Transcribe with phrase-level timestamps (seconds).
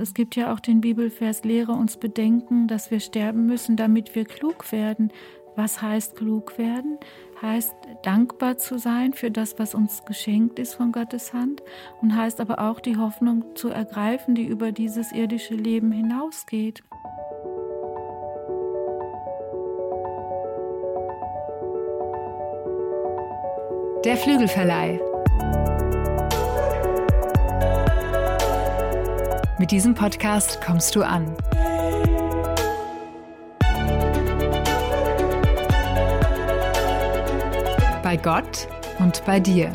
[0.00, 4.24] Es gibt ja auch den Bibelvers, lehre uns bedenken, dass wir sterben müssen, damit wir
[4.24, 5.12] klug werden.
[5.56, 6.98] Was heißt klug werden?
[7.42, 11.62] Heißt dankbar zu sein für das, was uns geschenkt ist von Gottes Hand
[12.00, 16.82] und heißt aber auch die Hoffnung zu ergreifen, die über dieses irdische Leben hinausgeht.
[24.04, 25.09] Der Flügelverleih.
[29.60, 31.36] Mit diesem Podcast kommst du an.
[38.02, 38.68] Bei Gott
[39.00, 39.70] und bei dir.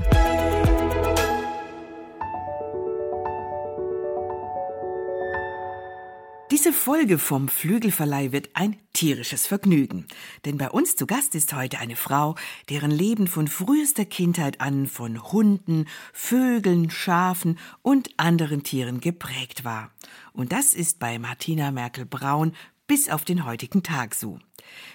[6.66, 10.08] Diese Folge vom Flügelverleih wird ein tierisches Vergnügen.
[10.46, 12.34] Denn bei uns zu Gast ist heute eine Frau,
[12.72, 19.92] deren Leben von frühester Kindheit an von Hunden, Vögeln, Schafen und anderen Tieren geprägt war.
[20.34, 22.54] Und das ist bei Martina Merkel-Braun
[22.88, 24.40] bis auf den heutigen Tag so.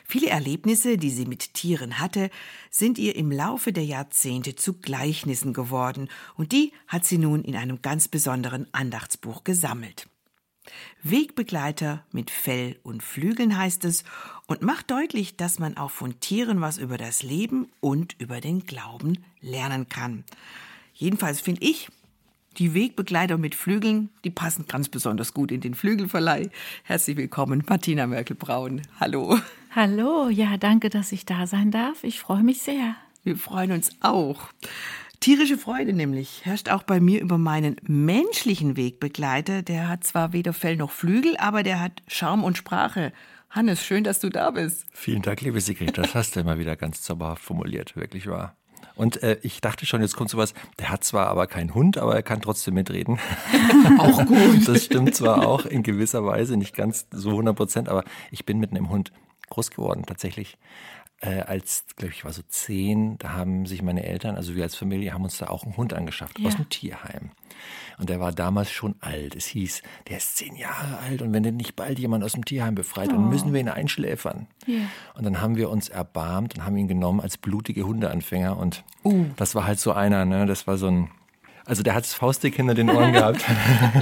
[0.05, 2.31] Viele Erlebnisse, die sie mit Tieren hatte,
[2.69, 7.55] sind ihr im Laufe der Jahrzehnte zu Gleichnissen geworden, und die hat sie nun in
[7.55, 10.10] einem ganz besonderen Andachtsbuch gesammelt.
[11.03, 14.05] Wegbegleiter mit Fell und Flügeln heißt es
[14.47, 18.65] und macht deutlich, dass man auch von Tieren was über das Leben und über den
[18.67, 20.25] Glauben lernen kann.
[20.95, 21.89] Jedenfalls finde ich,
[22.59, 26.51] die Wegbegleiter mit Flügeln, die passen ganz besonders gut in den Flügelverleih.
[26.85, 28.83] Herzlich willkommen, Martina Merkel-Braun.
[28.99, 29.39] Hallo.
[29.71, 32.03] Hallo, ja, danke, dass ich da sein darf.
[32.03, 32.97] Ich freue mich sehr.
[33.23, 34.49] Wir freuen uns auch.
[35.21, 39.61] Tierische Freude nämlich herrscht auch bei mir über meinen menschlichen Wegbegleiter.
[39.61, 43.13] Der hat zwar weder Fell noch Flügel, aber der hat Charme und Sprache.
[43.51, 44.87] Hannes, schön, dass du da bist.
[44.93, 45.99] Vielen Dank, liebe Sigrid.
[45.99, 48.57] Das hast du immer wieder ganz zauberhaft formuliert, wirklich wahr.
[48.95, 52.15] Und äh, ich dachte schon, jetzt kommt sowas, der hat zwar aber keinen Hund, aber
[52.15, 53.19] er kann trotzdem mitreden.
[53.99, 54.67] auch gut.
[54.67, 58.59] Das stimmt zwar auch in gewisser Weise, nicht ganz so 100 Prozent, aber ich bin
[58.59, 59.13] mit einem Hund
[59.51, 60.57] groß geworden tatsächlich
[61.21, 64.75] äh, als, glaube ich, war so zehn, da haben sich meine Eltern, also wir als
[64.75, 66.47] Familie, haben uns da auch einen Hund angeschafft ja.
[66.47, 67.31] aus dem Tierheim.
[67.99, 69.37] Und der war damals schon alt.
[69.37, 72.47] Es hieß, der ist zehn Jahre alt und wenn denn nicht bald jemand aus dem
[72.47, 73.13] Tierheim befreit, oh.
[73.13, 74.47] dann müssen wir ihn einschläfern.
[74.67, 74.87] Yeah.
[75.15, 78.57] Und dann haben wir uns erbarmt und haben ihn genommen als blutige Hundeanfänger.
[78.57, 79.27] Und uh.
[79.37, 80.47] das war halt so einer, ne?
[80.47, 81.11] Das war so ein
[81.71, 83.45] also der hat das Faustdick hinter den Ohren gehabt.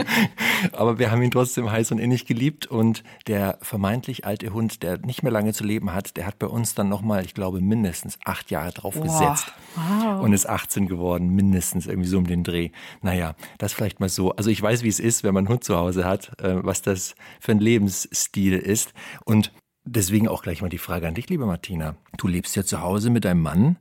[0.73, 2.67] Aber wir haben ihn trotzdem heiß und innig geliebt.
[2.67, 6.47] Und der vermeintlich alte Hund, der nicht mehr lange zu leben hat, der hat bei
[6.47, 9.03] uns dann nochmal, ich glaube, mindestens acht Jahre drauf wow.
[9.03, 9.53] gesetzt.
[9.75, 10.23] Wow.
[10.23, 12.71] Und ist 18 geworden, mindestens irgendwie so um den Dreh.
[13.03, 14.33] Naja, das vielleicht mal so.
[14.33, 16.81] Also ich weiß, wie es ist, wenn man einen Hund zu Hause hat, äh, was
[16.81, 18.95] das für ein Lebensstil ist.
[19.27, 19.53] Und
[19.85, 21.97] deswegen auch gleich mal die Frage an dich, liebe Martina.
[22.17, 23.77] Du lebst ja zu Hause mit deinem Mann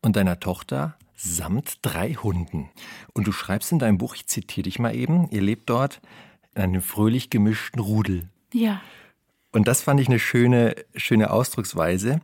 [0.00, 2.68] und deiner Tochter samt drei Hunden.
[3.12, 6.00] Und du schreibst in deinem Buch, ich zitiere dich mal eben, ihr lebt dort
[6.54, 8.28] in einem fröhlich gemischten Rudel.
[8.52, 8.80] Ja.
[9.52, 12.20] Und das fand ich eine schöne, schöne Ausdrucksweise.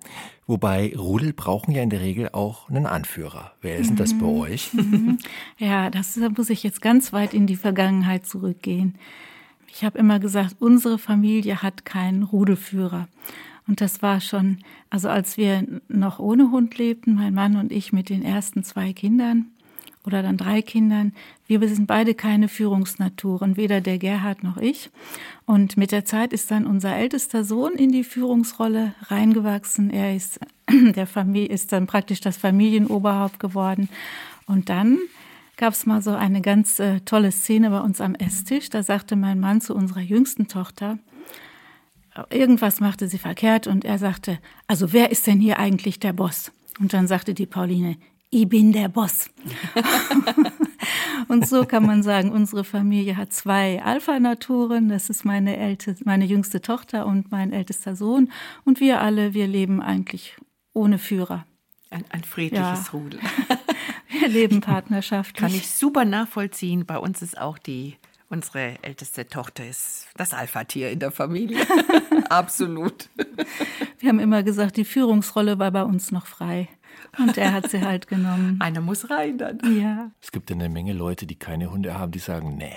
[0.47, 3.53] Wobei Rudel brauchen ja in der Regel auch einen Anführer.
[3.61, 4.41] Wer ist denn das bei mhm.
[4.41, 4.71] euch?
[5.59, 8.95] Ja, das da muss ich jetzt ganz weit in die Vergangenheit zurückgehen.
[9.69, 13.09] Ich habe immer gesagt, unsere Familie hat keinen Rudelführer.
[13.69, 14.59] Und das war schon,
[14.89, 18.95] also als wir noch ohne Hund lebten, mein Mann und ich mit den ersten zwei
[18.95, 19.51] Kindern
[20.07, 21.13] oder dann drei Kindern,
[21.47, 24.91] wir sind beide keine Führungsnaturen, weder der Gerhard noch ich.
[25.45, 29.91] Und mit der Zeit ist dann unser ältester Sohn in die Führungsrolle reingewachsen.
[29.91, 30.41] Er ist
[30.71, 33.91] der Familie, ist dann praktisch das Familienoberhaupt geworden.
[34.47, 34.99] Und dann
[35.59, 38.71] gab es mal so eine ganz äh, tolle Szene bei uns am Esstisch.
[38.71, 40.99] Da sagte mein Mann zu unserer jüngsten Tochter,
[42.31, 46.53] irgendwas machte sie verkehrt und er sagte, also wer ist denn hier eigentlich der Boss?
[46.81, 47.97] Und dann sagte die Pauline,
[48.31, 49.31] ich bin der Boss.
[51.29, 54.89] und so kann man sagen, unsere Familie hat zwei Alpha-Naturen.
[54.89, 58.31] Das ist meine, älteste, meine jüngste Tochter und mein ältester Sohn.
[58.65, 60.37] Und wir alle, wir leben eigentlich
[60.75, 61.47] ohne Führer.
[61.91, 62.91] Ein, ein friedliches ja.
[62.93, 63.21] Rudel.
[64.11, 65.41] wir leben partnerschaftlich.
[65.41, 66.85] Kann ich super nachvollziehen.
[66.85, 67.97] Bei uns ist auch die
[68.31, 71.61] Unsere älteste Tochter ist das Alpha-Tier in der Familie.
[72.29, 73.09] Absolut.
[73.99, 76.69] Wir haben immer gesagt, die Führungsrolle war bei uns noch frei.
[77.19, 78.59] Und er hat sie halt genommen.
[78.61, 79.61] Einer muss rein dann.
[79.81, 80.11] Ja.
[80.21, 82.77] Es gibt eine Menge Leute, die keine Hunde haben, die sagen, nee,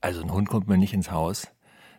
[0.00, 1.48] also ein Hund kommt mir nicht ins Haus.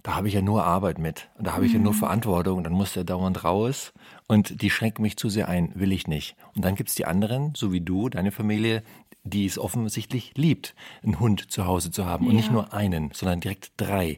[0.04, 1.30] Da habe ich ja nur Arbeit mit.
[1.38, 1.80] Und da habe ich mhm.
[1.80, 1.98] ja nur mhm.
[1.98, 2.58] Verantwortung.
[2.58, 3.94] Und dann muss der dauernd raus.
[4.28, 5.72] Und die schränken mich zu sehr ein.
[5.76, 6.36] Will ich nicht.
[6.56, 8.84] Und dann gibt es die anderen, so wie du, deine Familie,
[9.28, 12.26] die es offensichtlich liebt, einen Hund zu Hause zu haben.
[12.26, 12.30] Ja.
[12.30, 14.18] Und nicht nur einen, sondern direkt drei.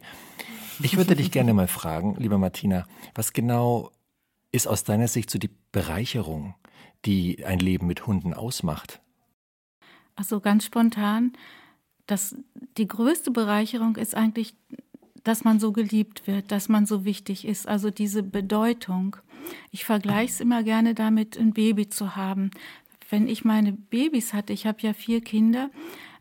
[0.82, 3.92] Ich würde dich gerne mal fragen, liebe Martina, was genau
[4.52, 6.56] ist aus deiner Sicht so die Bereicherung,
[7.06, 9.02] die ein Leben mit Hunden ausmacht?
[10.16, 11.34] Also ganz spontan,
[12.08, 12.36] dass
[12.78, 14.56] die größte Bereicherung ist eigentlich
[15.24, 19.18] dass man so geliebt wird, dass man so wichtig ist, also diese Bedeutung.
[19.72, 22.52] Ich vergleiche es immer gerne damit, ein Baby zu haben.
[23.10, 25.70] Wenn ich meine Babys hatte, ich habe ja vier Kinder,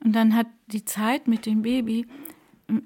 [0.03, 2.07] und dann hat die Zeit mit dem Baby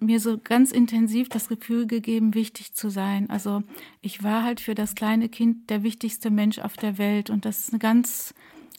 [0.01, 3.29] mir so ganz intensiv das Gefühl gegeben, wichtig zu sein.
[3.31, 3.63] Also
[4.01, 7.61] ich war halt für das kleine Kind der wichtigste Mensch auf der Welt und das
[7.61, 8.33] ist eine ganz,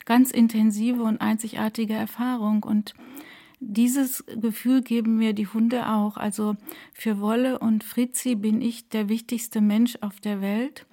[0.06, 2.94] ganz intensive und einzigartige Erfahrung und
[3.60, 6.16] dieses Gefühl geben mir die Hunde auch.
[6.16, 6.56] Also
[6.92, 10.86] für Wolle und Fritzi bin ich der wichtigste Mensch auf der Welt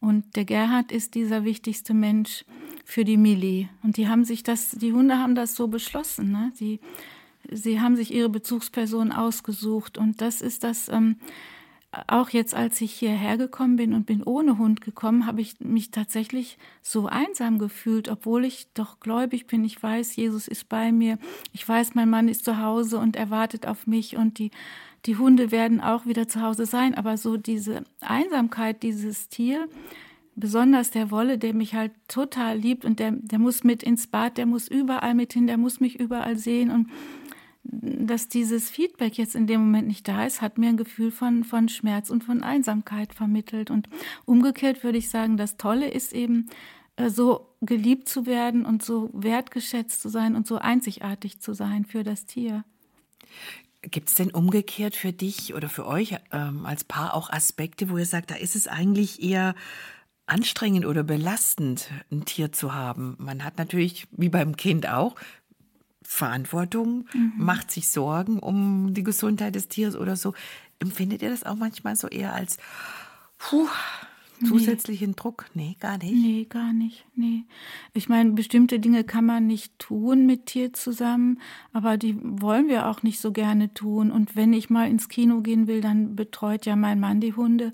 [0.00, 2.44] und der Gerhard ist dieser wichtigste Mensch
[2.84, 3.68] für die Millie.
[3.82, 6.30] Und die haben sich das, die Hunde haben das so beschlossen.
[6.32, 6.52] Ne?
[6.60, 6.80] Die,
[7.50, 9.98] sie haben sich ihre Bezugsperson ausgesucht.
[9.98, 11.16] Und das ist das, ähm,
[12.06, 15.90] auch jetzt, als ich hierher gekommen bin und bin ohne Hund gekommen, habe ich mich
[15.90, 19.64] tatsächlich so einsam gefühlt, obwohl ich doch gläubig bin.
[19.64, 21.18] Ich weiß, Jesus ist bei mir.
[21.52, 24.50] Ich weiß, mein Mann ist zu Hause und er wartet auf mich und die,
[25.06, 26.94] die Hunde werden auch wieder zu Hause sein.
[26.94, 29.68] Aber so diese Einsamkeit dieses Tier,
[30.34, 34.38] besonders der Wolle, der mich halt total liebt und der, der muss mit ins Bad,
[34.38, 36.88] der muss überall mit hin, der muss mich überall sehen und
[37.68, 41.42] dass dieses Feedback jetzt in dem Moment nicht da ist, hat mir ein Gefühl von,
[41.42, 43.72] von Schmerz und von Einsamkeit vermittelt.
[43.72, 43.88] Und
[44.24, 46.48] umgekehrt würde ich sagen, das Tolle ist eben,
[46.96, 51.84] äh, so geliebt zu werden und so wertgeschätzt zu sein und so einzigartig zu sein
[51.84, 52.64] für das Tier.
[53.90, 57.98] Gibt es denn umgekehrt für dich oder für euch ähm, als Paar auch Aspekte, wo
[57.98, 59.54] ihr sagt, da ist es eigentlich eher
[60.26, 63.14] anstrengend oder belastend, ein Tier zu haben.
[63.18, 65.14] Man hat natürlich, wie beim Kind auch,
[66.02, 67.32] Verantwortung, mhm.
[67.36, 70.34] macht sich Sorgen um die Gesundheit des Tieres oder so.
[70.78, 72.58] Empfindet ihr das auch manchmal so eher als
[73.38, 73.68] puh,
[74.44, 75.16] zusätzlichen nee.
[75.16, 75.46] Druck?
[75.54, 76.12] Nee, gar nicht.
[76.12, 77.04] Nee, gar nicht.
[77.14, 77.44] Nee.
[77.94, 81.40] Ich meine, bestimmte Dinge kann man nicht tun mit Tier zusammen,
[81.72, 84.10] aber die wollen wir auch nicht so gerne tun.
[84.10, 87.72] Und wenn ich mal ins Kino gehen will, dann betreut ja mein Mann die Hunde.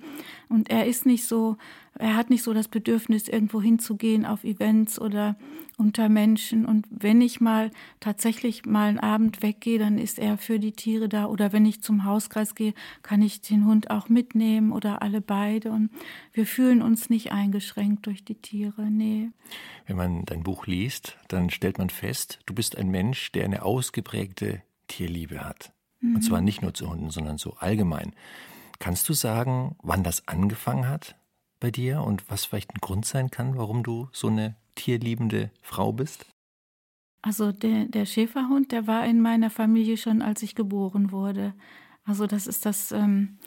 [0.52, 1.56] Und er ist nicht so
[1.98, 5.36] er hat nicht so das Bedürfnis, irgendwo hinzugehen auf Events oder
[5.76, 6.64] unter Menschen.
[6.64, 7.70] Und wenn ich mal
[8.00, 11.26] tatsächlich mal einen Abend weggehe, dann ist er für die Tiere da.
[11.26, 12.72] Oder wenn ich zum Hauskreis gehe,
[13.02, 15.70] kann ich den Hund auch mitnehmen oder alle beide.
[15.70, 15.90] Und
[16.32, 18.90] wir fühlen uns nicht eingeschränkt durch die Tiere.
[18.90, 19.30] Nee.
[19.86, 23.62] Wenn man dein Buch liest, dann stellt man fest, du bist ein Mensch, der eine
[23.64, 25.72] ausgeprägte Tierliebe hat.
[26.00, 26.16] Mhm.
[26.16, 28.14] Und zwar nicht nur zu Hunden, sondern so allgemein.
[28.82, 31.14] Kannst du sagen, wann das angefangen hat?
[31.62, 35.92] bei dir und was vielleicht ein Grund sein kann, warum du so eine tierliebende Frau
[35.92, 36.26] bist?
[37.22, 41.54] Also der, der Schäferhund, der war in meiner Familie schon, als ich geboren wurde.
[42.04, 43.38] Also das ist das, ähm,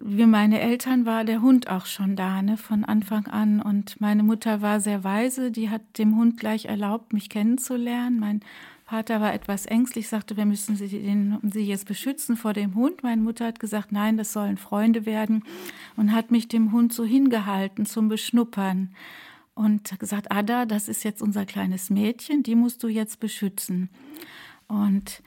[0.00, 3.60] wie meine Eltern war der Hund auch schon da, ne, von Anfang an.
[3.60, 8.18] Und meine Mutter war sehr weise, die hat dem Hund gleich erlaubt, mich kennenzulernen.
[8.18, 8.40] Mein
[8.88, 13.02] Vater war etwas ängstlich, sagte, wir müssen sie, den, sie jetzt beschützen vor dem Hund.
[13.02, 15.44] Meine Mutter hat gesagt, nein, das sollen Freunde werden
[15.96, 18.94] und hat mich dem Hund so hingehalten zum Beschnuppern
[19.54, 23.90] und gesagt, Ada, das ist jetzt unser kleines Mädchen, die musst du jetzt beschützen.
[24.68, 25.22] Und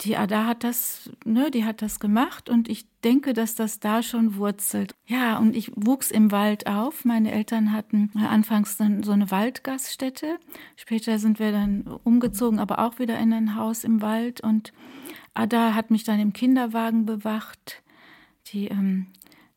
[0.00, 4.02] die Ada hat das, ne, die hat das gemacht und ich denke, dass das da
[4.02, 4.94] schon wurzelt.
[5.06, 7.04] Ja, und ich wuchs im Wald auf.
[7.04, 10.38] Meine Eltern hatten anfangs dann so eine Waldgaststätte.
[10.76, 14.72] Später sind wir dann umgezogen, aber auch wieder in ein Haus im Wald und
[15.32, 17.82] Ada hat mich dann im Kinderwagen bewacht.
[18.48, 19.06] Die ähm,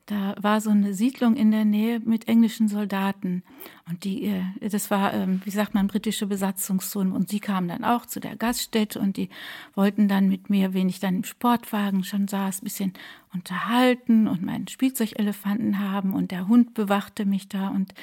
[0.07, 3.43] da war so eine Siedlung in der Nähe mit englischen Soldaten.
[3.89, 7.13] Und die, äh, das war, ähm, wie sagt man, britische Besatzungszone.
[7.13, 9.29] Und sie kamen dann auch zu der Gaststätte und die
[9.75, 12.93] wollten dann mit mir, wenn ich dann im Sportwagen schon saß, bisschen
[13.33, 16.13] unterhalten und meinen Spielzeugelefanten haben.
[16.13, 17.67] Und der Hund bewachte mich da.
[17.67, 17.93] Und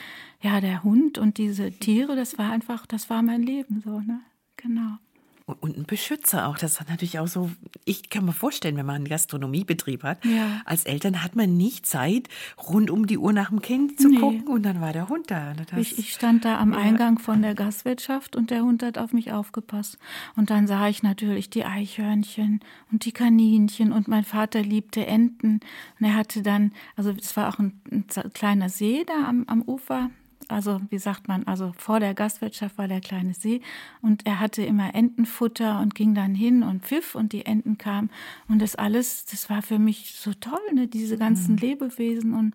[0.42, 4.20] ja, der Hund und diese Tiere, das war einfach, das war mein Leben so, ne?
[4.58, 4.98] Genau.
[5.46, 6.56] Und ein Beschützer auch.
[6.56, 7.50] Das hat natürlich auch so,
[7.84, 10.62] ich kann mir vorstellen, wenn man einen Gastronomiebetrieb hat, ja.
[10.64, 12.28] als Eltern hat man nicht Zeit,
[12.66, 14.16] rund um die Uhr nach dem Kind zu nee.
[14.16, 15.52] gucken und dann war der Hund da.
[15.76, 16.78] Ich, ich, stand da am ja.
[16.78, 19.98] Eingang von der Gastwirtschaft und der Hund hat auf mich aufgepasst.
[20.34, 22.60] Und dann sah ich natürlich die Eichhörnchen
[22.90, 25.60] und die Kaninchen und mein Vater liebte Enten.
[26.00, 29.60] Und er hatte dann, also es war auch ein, ein kleiner See da am, am
[29.60, 30.08] Ufer
[30.48, 33.60] also wie sagt man, also vor der Gastwirtschaft war der kleine See
[34.02, 38.10] und er hatte immer Entenfutter und ging dann hin und pfiff und die Enten kamen
[38.48, 40.88] und das alles, das war für mich so toll, ne?
[40.88, 41.58] diese ganzen mhm.
[41.58, 42.54] Lebewesen und,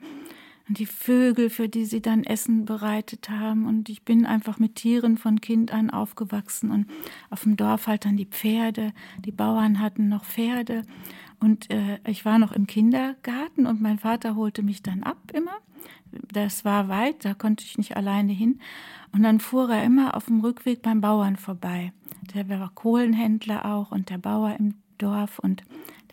[0.67, 4.75] und die Vögel, für die sie dann Essen bereitet haben und ich bin einfach mit
[4.75, 6.87] Tieren von Kind an aufgewachsen und
[7.29, 10.83] auf dem Dorf halt dann die Pferde, die Bauern hatten noch Pferde
[11.39, 15.57] und äh, ich war noch im Kindergarten und mein Vater holte mich dann ab immer
[16.11, 18.59] das war weit, da konnte ich nicht alleine hin.
[19.11, 21.93] Und dann fuhr er immer auf dem Rückweg beim Bauern vorbei.
[22.33, 25.63] Der war Kohlenhändler auch und der Bauer im Dorf und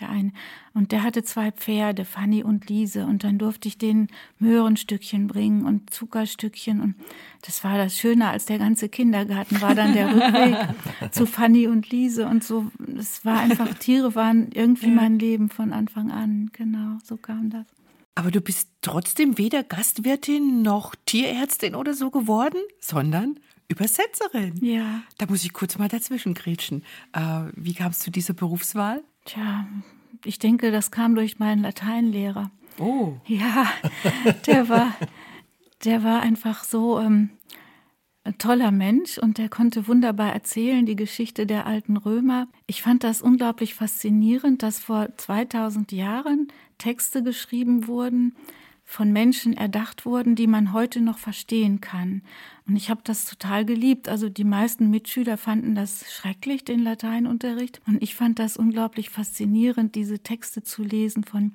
[0.01, 0.33] der eine.
[0.75, 3.07] Und der hatte zwei Pferde, Fanny und Liese.
[3.07, 6.81] Und dann durfte ich denen Möhrenstückchen bringen und Zuckerstückchen.
[6.81, 6.95] Und
[7.43, 10.57] das war das Schöne, als der ganze Kindergarten war dann der Rückweg
[11.13, 12.27] zu Fanny und Liese.
[12.27, 16.51] Und so, es war einfach, Tiere waren irgendwie mein Leben von Anfang an.
[16.53, 17.67] Genau, so kam das.
[18.17, 24.57] Aber du bist trotzdem weder Gastwirtin noch Tierärztin oder so geworden, sondern Übersetzerin.
[24.65, 25.03] Ja.
[25.19, 26.83] Da muss ich kurz mal dazwischen grätschen.
[27.13, 29.05] Äh, wie kam es zu dieser Berufswahl?
[29.27, 29.67] Tja,
[30.25, 32.51] ich denke, das kam durch meinen Lateinlehrer.
[32.79, 33.15] Oh.
[33.27, 33.67] Ja,
[34.47, 34.95] der war,
[35.85, 37.31] der war einfach so ähm,
[38.33, 42.49] toller Mensch und der konnte wunderbar erzählen, die Geschichte der alten Römer.
[42.67, 48.35] Ich fand das unglaublich faszinierend, dass vor 2000 Jahren Texte geschrieben wurden,
[48.89, 52.23] von Menschen erdacht wurden, die man heute noch verstehen kann.
[52.69, 54.09] Und ich habe das total geliebt.
[54.09, 57.81] Also die meisten Mitschüler fanden das schrecklich, den Lateinunterricht.
[57.87, 61.53] Und ich fand das unglaublich faszinierend, diese Texte zu lesen von,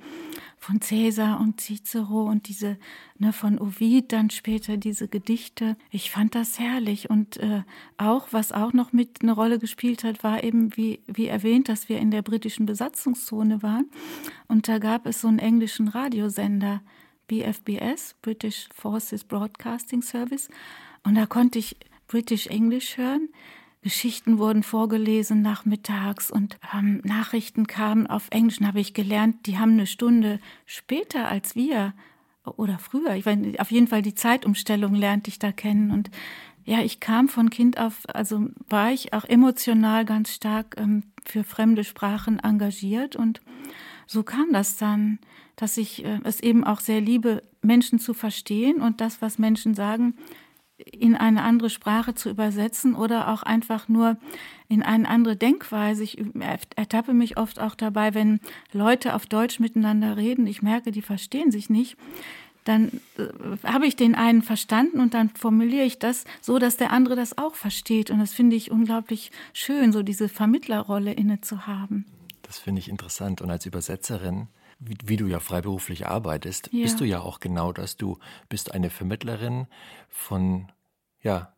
[0.57, 2.77] von Caesar und Cicero und diese
[3.17, 5.77] ne, von Ovid, dann später diese Gedichte.
[5.89, 7.09] Ich fand das herrlich.
[7.09, 7.63] Und äh,
[7.97, 11.87] auch, was auch noch mit eine Rolle gespielt hat, war eben, wie, wie erwähnt, dass
[11.87, 13.89] wir in der britischen Besatzungszone waren.
[14.47, 16.81] Und da gab es so einen englischen Radiosender,
[17.31, 20.49] BFBS, British Forces Broadcasting Service.
[21.03, 23.29] Und da konnte ich British English hören.
[23.81, 28.59] Geschichten wurden vorgelesen nachmittags und ähm, Nachrichten kamen auf Englisch.
[28.59, 31.93] Und habe ich gelernt, die haben eine Stunde später als wir
[32.43, 33.15] oder früher.
[33.15, 35.89] Ich weiß, auf jeden Fall die Zeitumstellung lernte ich da kennen.
[35.89, 36.11] Und
[36.65, 41.45] ja, ich kam von Kind auf, also war ich auch emotional ganz stark ähm, für
[41.45, 43.15] fremde Sprachen engagiert.
[43.15, 43.39] Und
[44.05, 45.19] so kam das dann
[45.61, 49.75] dass ich äh, es eben auch sehr liebe, Menschen zu verstehen und das, was Menschen
[49.75, 50.15] sagen,
[50.79, 54.17] in eine andere Sprache zu übersetzen oder auch einfach nur
[54.67, 56.03] in eine andere Denkweise.
[56.03, 56.17] Ich
[56.75, 58.39] ertappe mich oft auch dabei, wenn
[58.73, 61.95] Leute auf Deutsch miteinander reden, ich merke, die verstehen sich nicht,
[62.63, 63.27] dann äh,
[63.63, 67.37] habe ich den einen verstanden und dann formuliere ich das so, dass der andere das
[67.37, 68.09] auch versteht.
[68.09, 72.05] Und das finde ich unglaublich schön, so diese Vermittlerrolle inne zu haben.
[72.41, 73.41] Das finde ich interessant.
[73.41, 74.47] Und als Übersetzerin
[74.81, 76.83] wie, wie, du ja freiberuflich arbeitest, ja.
[76.83, 77.97] bist du ja auch genau das.
[77.97, 78.17] Du
[78.49, 79.67] bist eine Vermittlerin
[80.09, 80.71] von
[81.21, 81.53] ja,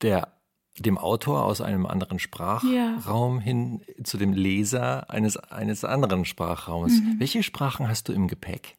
[0.00, 0.32] der,
[0.78, 3.42] dem Autor aus einem anderen Sprachraum ja.
[3.42, 7.00] hin zu dem Leser eines, eines anderen Sprachraums.
[7.00, 7.16] Mhm.
[7.18, 8.76] Welche Sprachen hast du im Gepäck?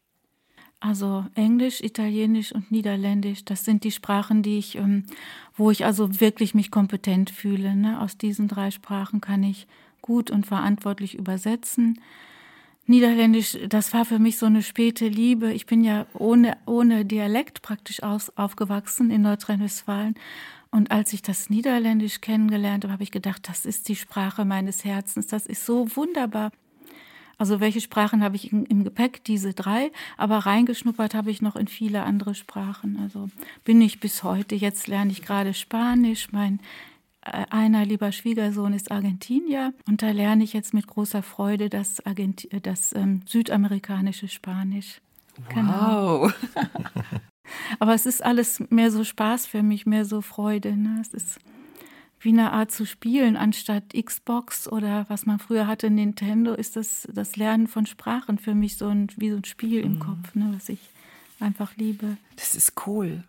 [0.82, 5.04] Also Englisch, Italienisch und Niederländisch, das sind die Sprachen, die ich, ähm,
[5.56, 7.76] wo ich also wirklich mich kompetent fühle.
[7.76, 8.00] Ne?
[8.00, 9.68] Aus diesen drei Sprachen kann ich
[10.02, 12.00] gut und verantwortlich übersetzen.
[12.90, 15.54] Niederländisch, das war für mich so eine späte Liebe.
[15.54, 20.16] Ich bin ja ohne, ohne Dialekt praktisch aus, aufgewachsen in Nordrhein-Westfalen.
[20.72, 24.84] Und als ich das Niederländisch kennengelernt habe, habe ich gedacht, das ist die Sprache meines
[24.86, 25.28] Herzens.
[25.28, 26.52] Das ist so wunderbar.
[27.38, 29.24] Also welche Sprachen habe ich im Gepäck?
[29.24, 29.92] Diese drei.
[30.18, 32.98] Aber reingeschnuppert habe ich noch in viele andere Sprachen.
[33.04, 33.30] Also
[33.64, 34.56] bin ich bis heute.
[34.56, 36.32] Jetzt lerne ich gerade Spanisch.
[36.32, 36.60] Mein
[37.34, 42.50] einer lieber Schwiegersohn ist Argentinier und da lerne ich jetzt mit großer Freude das, Argenti
[42.52, 45.02] äh, das ähm, südamerikanische Spanisch.
[45.50, 46.24] Genau.
[46.24, 46.34] Wow.
[47.80, 50.76] Aber es ist alles mehr so Spaß für mich, mehr so Freude.
[50.76, 51.00] Ne?
[51.02, 51.40] Es ist
[52.22, 57.08] wie eine Art zu spielen, anstatt Xbox oder was man früher hatte, Nintendo, ist das,
[57.14, 60.00] das Lernen von Sprachen für mich so ein, wie so ein Spiel im mhm.
[60.00, 60.82] Kopf, ne, was ich
[61.40, 62.18] einfach liebe.
[62.36, 63.24] Das ist cool.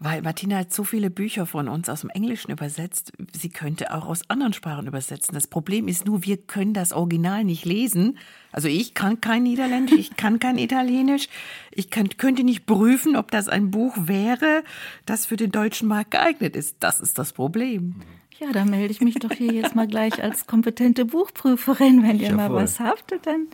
[0.00, 3.12] Weil Martina hat so viele Bücher von uns aus dem Englischen übersetzt.
[3.32, 5.34] Sie könnte auch aus anderen Sprachen übersetzen.
[5.34, 8.16] Das Problem ist nur, wir können das Original nicht lesen.
[8.52, 11.28] Also ich kann kein Niederländisch, ich kann kein Italienisch.
[11.72, 14.62] Ich kann, könnte nicht prüfen, ob das ein Buch wäre,
[15.04, 16.76] das für den deutschen Markt geeignet ist.
[16.78, 17.96] Das ist das Problem.
[18.38, 22.04] Ja, da melde ich mich doch hier jetzt mal gleich als kompetente Buchprüferin.
[22.04, 22.36] Wenn ihr Jawohl.
[22.36, 23.48] mal was habt, dann.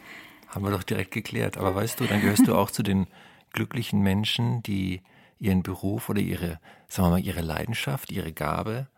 [0.49, 1.57] Haben wir doch direkt geklärt.
[1.57, 3.07] Aber weißt du, dann gehörst du auch zu den
[3.55, 5.01] glücklichen Menschen, die
[5.39, 8.89] ihren Beruf oder ihre, sagen wir mal, ihre Leidenschaft, ihre Gabe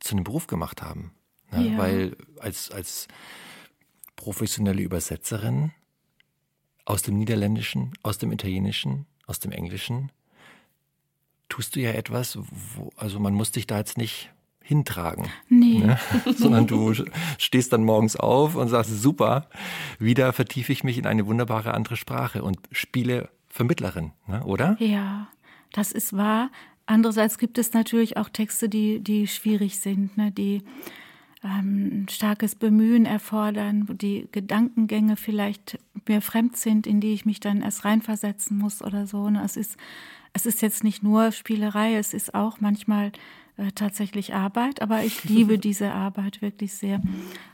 [0.00, 1.12] zu einem Beruf gemacht haben.
[1.52, 1.70] Ne?
[1.70, 1.78] Ja.
[1.78, 3.08] Weil als, als
[4.16, 5.72] professionelle Übersetzerin
[6.84, 10.12] aus dem Niederländischen, aus dem Italienischen, aus dem Englischen,
[11.48, 14.30] tust du ja etwas, wo, also man muss dich da jetzt nicht
[14.62, 15.28] hintragen.
[15.48, 15.78] Nee.
[15.78, 15.98] Ne?
[16.36, 16.92] Sondern du
[17.38, 19.48] stehst dann morgens auf und sagst, super,
[19.98, 24.42] wieder vertiefe ich mich in eine wunderbare andere Sprache und spiele Vermittlerin, ne?
[24.44, 24.76] oder?
[24.80, 25.28] Ja.
[25.76, 26.50] Das ist wahr.
[26.86, 30.62] Andererseits gibt es natürlich auch Texte, die, die schwierig sind, ne, die
[31.44, 35.78] ähm, starkes Bemühen erfordern, wo die Gedankengänge vielleicht
[36.08, 39.28] mir fremd sind, in die ich mich dann erst reinversetzen muss oder so.
[39.28, 39.42] Ne.
[39.44, 39.76] Es ist,
[40.32, 43.12] es ist jetzt nicht nur Spielerei, es ist auch manchmal
[43.58, 47.00] äh, tatsächlich Arbeit, aber ich liebe diese Arbeit wirklich sehr.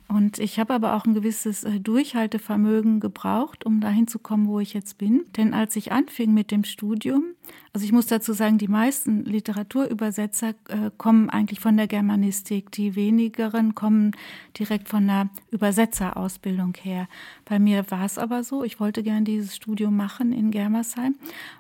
[0.09, 4.59] Und ich habe aber auch ein gewisses äh, Durchhaltevermögen gebraucht, um dahin zu kommen, wo
[4.59, 5.25] ich jetzt bin.
[5.37, 7.25] Denn als ich anfing mit dem Studium,
[7.73, 12.95] also ich muss dazu sagen, die meisten Literaturübersetzer äh, kommen eigentlich von der Germanistik, die
[12.95, 14.11] wenigeren kommen
[14.59, 17.09] direkt von der Übersetzerausbildung her.
[17.45, 21.15] Bei mir war es aber so, ich wollte gern dieses Studium machen in Germersheim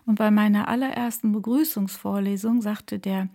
[0.04, 3.28] und bei meiner allerersten Begrüßungsvorlesung sagte der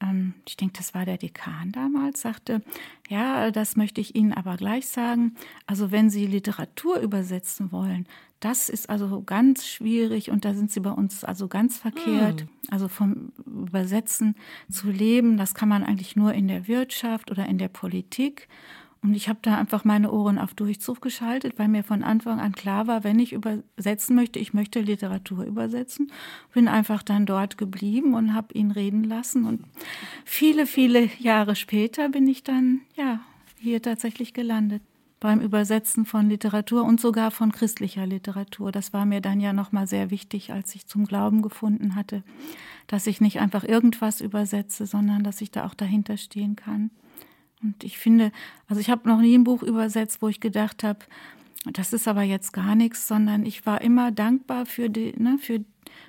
[0.00, 2.62] ähm, ich denke, das war der Dekan damals, sagte,
[3.08, 5.34] ja, das möchte ich Ihnen aber gleich sagen.
[5.66, 8.06] Also wenn Sie Literatur übersetzen wollen,
[8.40, 12.40] das ist also ganz schwierig und da sind Sie bei uns also ganz verkehrt.
[12.40, 12.48] Hm.
[12.70, 14.34] Also vom Übersetzen
[14.70, 18.48] zu leben, das kann man eigentlich nur in der Wirtschaft oder in der Politik.
[19.02, 22.52] Und ich habe da einfach meine Ohren auf Durchzug geschaltet, weil mir von Anfang an
[22.52, 26.12] klar war, wenn ich übersetzen möchte, ich möchte Literatur übersetzen.
[26.52, 29.44] Bin einfach dann dort geblieben und habe ihn reden lassen.
[29.44, 29.64] Und
[30.26, 33.20] viele, viele Jahre später bin ich dann ja
[33.58, 34.82] hier tatsächlich gelandet
[35.18, 38.72] beim Übersetzen von Literatur und sogar von christlicher Literatur.
[38.72, 42.22] Das war mir dann ja noch mal sehr wichtig, als ich zum Glauben gefunden hatte,
[42.86, 46.90] dass ich nicht einfach irgendwas übersetze, sondern dass ich da auch dahinter stehen kann.
[47.62, 48.32] Und ich finde,
[48.68, 51.00] also ich habe noch nie ein Buch übersetzt, wo ich gedacht habe,
[51.66, 55.62] das ist aber jetzt gar nichts, sondern ich war immer dankbar für, die, ne, für,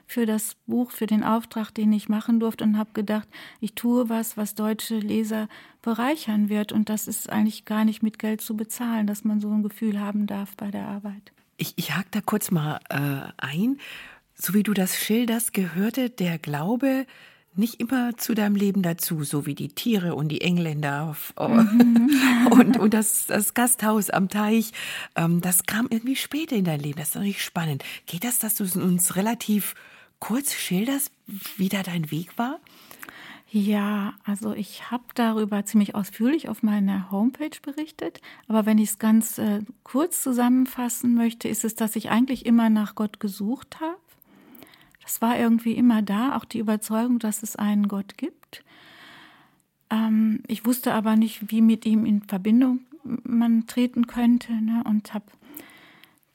[0.07, 3.27] für das Buch, für den Auftrag, den ich machen durfte und habe gedacht,
[3.59, 5.49] ich tue was, was deutsche Leser
[5.81, 6.71] bereichern wird.
[6.71, 9.99] Und das ist eigentlich gar nicht mit Geld zu bezahlen, dass man so ein Gefühl
[9.99, 11.33] haben darf bei der Arbeit.
[11.57, 13.77] Ich, ich hake da kurz mal äh, ein.
[14.35, 17.05] So wie du das schilderst, gehörte der Glaube
[17.55, 22.09] nicht immer zu deinem Leben dazu, so wie die Tiere und die Engländer mhm.
[22.51, 24.71] und, und das, das Gasthaus am Teich.
[25.15, 26.99] Ähm, das kam irgendwie später in dein Leben.
[26.99, 27.83] Das ist natürlich spannend.
[28.05, 29.75] Geht das, dass du uns relativ
[30.19, 31.11] kurz schilderst,
[31.57, 32.59] wie da dein Weg war?
[33.53, 38.21] Ja, also ich habe darüber ziemlich ausführlich auf meiner Homepage berichtet.
[38.47, 42.69] Aber wenn ich es ganz äh, kurz zusammenfassen möchte, ist es, dass ich eigentlich immer
[42.69, 43.97] nach Gott gesucht habe
[45.03, 48.63] das war irgendwie immer da, auch die Überzeugung, dass es einen Gott gibt.
[49.89, 55.13] Ähm, ich wusste aber nicht, wie mit ihm in Verbindung man treten könnte ne, und
[55.13, 55.25] habe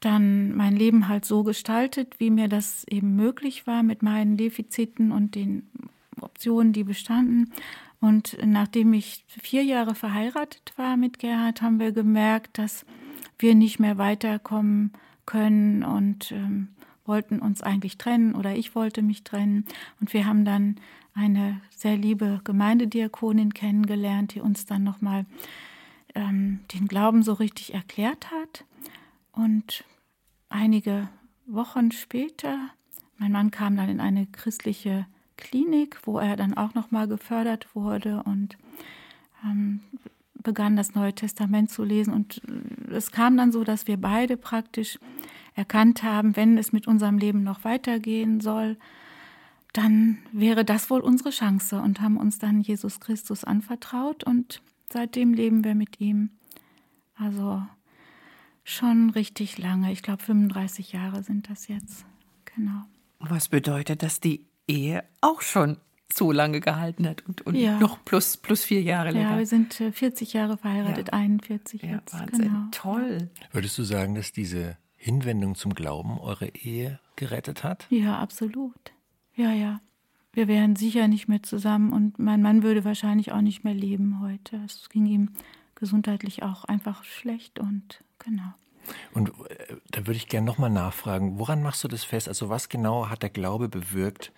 [0.00, 5.10] dann mein Leben halt so gestaltet, wie mir das eben möglich war mit meinen Defiziten
[5.10, 5.68] und den
[6.20, 7.52] Optionen, die bestanden.
[8.00, 12.84] Und nachdem ich vier Jahre verheiratet war mit Gerhard, haben wir gemerkt, dass
[13.38, 14.92] wir nicht mehr weiterkommen
[15.24, 16.68] können und ähm,
[17.06, 19.64] wollten uns eigentlich trennen oder ich wollte mich trennen.
[20.00, 20.76] Und wir haben dann
[21.14, 25.24] eine sehr liebe Gemeindediakonin kennengelernt, die uns dann nochmal
[26.14, 28.64] ähm, den Glauben so richtig erklärt hat.
[29.32, 29.84] Und
[30.48, 31.08] einige
[31.46, 32.58] Wochen später,
[33.18, 38.22] mein Mann kam dann in eine christliche Klinik, wo er dann auch nochmal gefördert wurde
[38.22, 38.56] und
[39.44, 39.80] ähm,
[40.42, 42.12] begann das Neue Testament zu lesen.
[42.12, 42.40] Und
[42.90, 44.98] es kam dann so, dass wir beide praktisch
[45.56, 48.76] erkannt haben, wenn es mit unserem Leben noch weitergehen soll,
[49.72, 55.34] dann wäre das wohl unsere Chance und haben uns dann Jesus Christus anvertraut und seitdem
[55.34, 56.30] leben wir mit ihm.
[57.16, 57.62] Also
[58.64, 59.92] schon richtig lange.
[59.92, 62.04] Ich glaube, 35 Jahre sind das jetzt.
[62.54, 62.82] Genau.
[63.18, 65.78] Was bedeutet, dass die Ehe auch schon
[66.12, 67.78] so lange gehalten hat und, und ja.
[67.78, 69.32] noch plus, plus vier Jahre länger.
[69.32, 71.14] Ja, wir sind 40 äh, Jahre verheiratet, ja.
[71.14, 72.14] 41 ja, jetzt.
[72.14, 72.68] Wahnsinn, genau.
[72.70, 73.30] toll.
[73.52, 77.86] Würdest du sagen, dass diese Hinwendung zum Glauben eure Ehe gerettet hat?
[77.90, 78.92] Ja, absolut.
[79.36, 79.80] Ja, ja.
[80.32, 84.20] Wir wären sicher nicht mehr zusammen und mein Mann würde wahrscheinlich auch nicht mehr leben
[84.20, 84.60] heute.
[84.66, 85.30] Es ging ihm
[85.76, 88.52] gesundheitlich auch einfach schlecht und genau.
[89.14, 92.26] Und äh, da würde ich gerne nochmal nachfragen, woran machst du das fest?
[92.26, 94.32] Also was genau hat der Glaube bewirkt,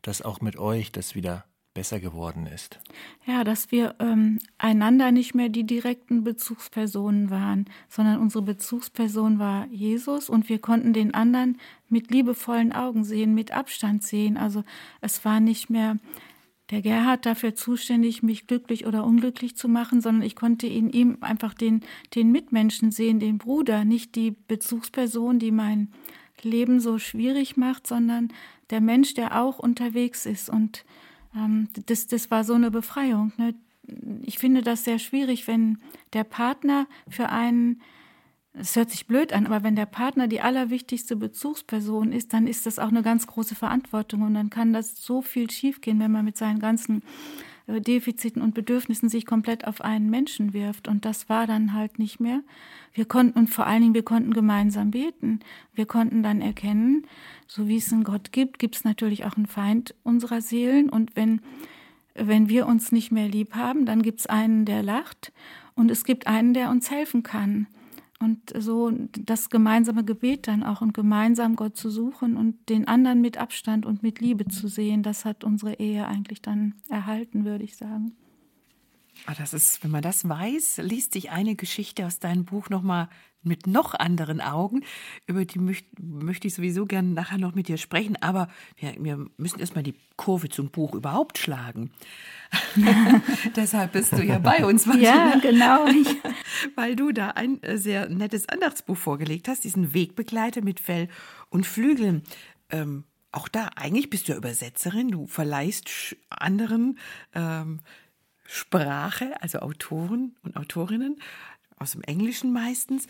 [0.00, 2.78] dass auch mit euch das wieder besser geworden ist.
[3.26, 9.66] Ja, dass wir ähm, einander nicht mehr die direkten Bezugspersonen waren, sondern unsere Bezugsperson war
[9.66, 11.58] Jesus und wir konnten den anderen
[11.88, 14.36] mit liebevollen Augen sehen, mit Abstand sehen.
[14.36, 14.62] Also
[15.00, 15.98] es war nicht mehr
[16.70, 21.18] der Gerhard dafür zuständig, mich glücklich oder unglücklich zu machen, sondern ich konnte in ihm
[21.20, 21.82] einfach den,
[22.14, 25.92] den Mitmenschen sehen, den Bruder, nicht die Bezugsperson, die mein
[26.42, 28.32] Leben so schwierig macht, sondern
[28.70, 30.84] der Mensch, der auch unterwegs ist und
[31.34, 33.32] ähm, das, das war so eine Befreiung.
[33.36, 33.54] Ne?
[34.22, 35.78] Ich finde das sehr schwierig, wenn
[36.12, 37.82] der Partner für einen,
[38.54, 42.66] es hört sich blöd an, aber wenn der Partner die allerwichtigste Bezugsperson ist, dann ist
[42.66, 46.24] das auch eine ganz große Verantwortung und dann kann das so viel schiefgehen, wenn man
[46.24, 47.02] mit seinen ganzen
[47.66, 50.88] Defiziten und Bedürfnissen sich komplett auf einen Menschen wirft.
[50.88, 52.42] Und das war dann halt nicht mehr.
[52.92, 55.40] Wir konnten, und vor allen Dingen, wir konnten gemeinsam beten.
[55.74, 57.06] Wir konnten dann erkennen,
[57.46, 60.88] so wie es einen Gott gibt, gibt es natürlich auch einen Feind unserer Seelen.
[60.90, 61.40] Und wenn
[62.14, 65.32] wenn wir uns nicht mehr lieb haben, dann gibt es einen, der lacht
[65.74, 67.66] und es gibt einen, der uns helfen kann.
[68.20, 73.20] Und so das gemeinsame Gebet dann auch und gemeinsam Gott zu suchen und den anderen
[73.20, 77.64] mit Abstand und mit Liebe zu sehen, das hat unsere Ehe eigentlich dann erhalten, würde
[77.64, 78.12] ich sagen.
[79.26, 83.08] Ah, das ist, wenn man das weiß, liest sich eine Geschichte aus deinem Buch nochmal
[83.44, 84.82] mit noch anderen Augen.
[85.26, 88.16] Über die möcht, möchte ich sowieso gerne nachher noch mit dir sprechen.
[88.20, 91.90] Aber wir, wir müssen erstmal die Kurve zum Buch überhaupt schlagen.
[93.56, 94.86] Deshalb bist du ja bei uns.
[94.98, 95.86] Ja, genau.
[96.74, 101.08] Weil du da ein äh, sehr nettes Andachtsbuch vorgelegt hast, diesen Wegbegleiter mit Fell
[101.50, 102.22] und Flügeln.
[102.70, 105.10] Ähm, auch da, eigentlich bist du ja Übersetzerin.
[105.10, 106.98] Du verleihst anderen
[107.34, 107.80] ähm,
[108.44, 111.16] Sprache, also Autoren und Autorinnen
[111.76, 113.06] aus dem Englischen meistens.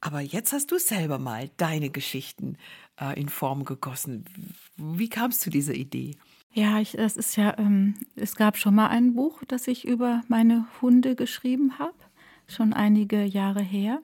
[0.00, 2.56] Aber jetzt hast du selber mal deine Geschichten
[3.00, 4.24] äh, in Form gegossen.
[4.76, 6.16] Wie kamst du zu dieser Idee?
[6.52, 10.22] Ja, ich, das ist ja, ähm, es gab schon mal ein Buch, das ich über
[10.28, 11.94] meine Hunde geschrieben habe,
[12.46, 14.02] schon einige Jahre her.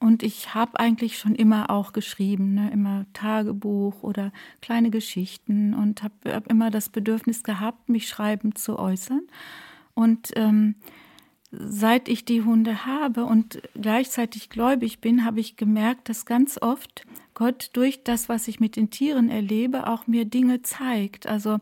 [0.00, 2.70] Und ich habe eigentlich schon immer auch geschrieben, ne?
[2.72, 8.78] immer Tagebuch oder kleine Geschichten und habe hab immer das Bedürfnis gehabt, mich schreibend zu
[8.78, 9.22] äußern.
[9.94, 10.76] Und ähm,
[11.50, 17.06] seit ich die Hunde habe und gleichzeitig gläubig bin, habe ich gemerkt, dass ganz oft
[17.34, 21.26] Gott durch das, was ich mit den Tieren erlebe, auch mir Dinge zeigt.
[21.26, 21.58] Also,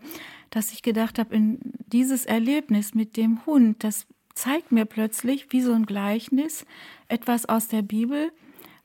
[0.51, 5.61] dass ich gedacht habe, in dieses Erlebnis mit dem Hund, das zeigt mir plötzlich wie
[5.61, 6.67] so ein Gleichnis
[7.09, 8.33] etwas aus der Bibel,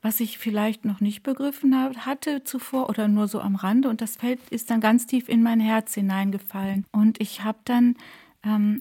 [0.01, 3.89] was ich vielleicht noch nicht begriffen hatte zuvor oder nur so am Rande.
[3.89, 6.85] Und das Feld ist dann ganz tief in mein Herz hineingefallen.
[6.91, 7.95] Und ich habe dann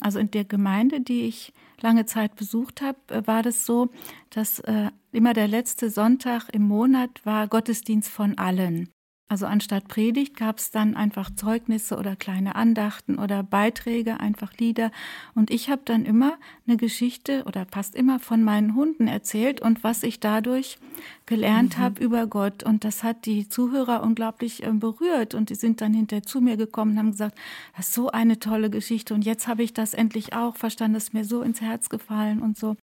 [0.00, 3.90] also in der Gemeinde, die ich lange Zeit besucht habe, äh, war das so,
[4.30, 8.88] dass äh, immer der letzte Sonntag im Monat war Gottesdienst von allen.
[9.28, 14.92] Also anstatt Predigt gab es dann einfach Zeugnisse oder kleine Andachten oder Beiträge, einfach Lieder.
[15.34, 19.82] Und ich habe dann immer eine Geschichte oder fast immer von meinen Hunden erzählt und
[19.82, 20.78] was ich dadurch
[21.26, 21.82] gelernt mhm.
[21.82, 22.62] habe über Gott.
[22.62, 25.34] Und das hat die Zuhörer unglaublich äh, berührt.
[25.34, 27.36] Und die sind dann hinterher zu mir gekommen und haben gesagt,
[27.76, 29.12] das ist so eine tolle Geschichte.
[29.12, 32.40] Und jetzt habe ich das endlich auch verstanden, das ist mir so ins Herz gefallen
[32.40, 32.76] und so.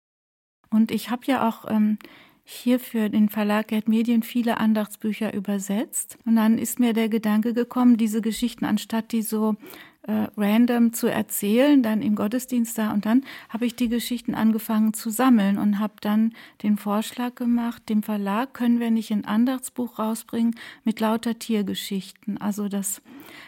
[0.71, 1.99] Und ich habe ja auch ähm,
[2.45, 6.19] hier für den Verlag Gerd Medien viele Andachtsbücher übersetzt.
[6.25, 9.57] Und dann ist mir der Gedanke gekommen, diese Geschichten, anstatt die so
[10.03, 12.93] äh, random zu erzählen, dann im Gottesdienst da.
[12.93, 17.89] Und dann habe ich die Geschichten angefangen zu sammeln und habe dann den Vorschlag gemacht,
[17.89, 22.39] dem Verlag können wir nicht ein Andachtsbuch rausbringen mit lauter Tiergeschichten.
[22.39, 23.01] Also dass,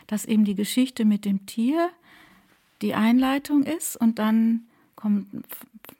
[0.07, 1.90] dass eben die Geschichte mit dem Tier
[2.83, 4.66] die Einleitung ist und dann
[5.05, 5.45] kommen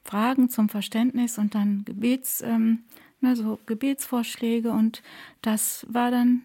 [0.03, 2.85] Fragen zum Verständnis und dann Gebets, ähm,
[3.21, 5.03] ne, so Gebetsvorschläge und
[5.43, 6.40] das war dann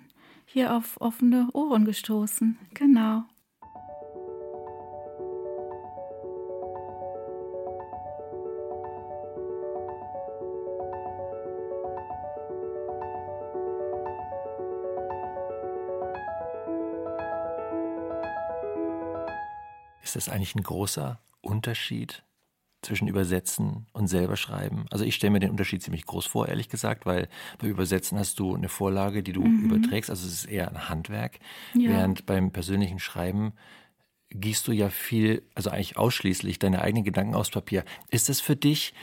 [0.45, 2.57] hier auf offene Ohren gestoßen.
[2.73, 3.23] Genau.
[20.03, 22.21] Ist das eigentlich ein großer Unterschied
[22.81, 24.85] zwischen Übersetzen und selber schreiben.
[24.89, 28.39] Also ich stelle mir den Unterschied ziemlich groß vor, ehrlich gesagt, weil beim Übersetzen hast
[28.39, 29.65] du eine Vorlage, die du mhm.
[29.65, 31.39] überträgst, also es ist eher ein Handwerk,
[31.73, 31.89] ja.
[31.89, 33.53] während beim persönlichen Schreiben
[34.31, 37.83] gießt du ja viel, also eigentlich ausschließlich deine eigenen Gedanken aufs Papier.
[38.09, 38.93] Ist es für dich,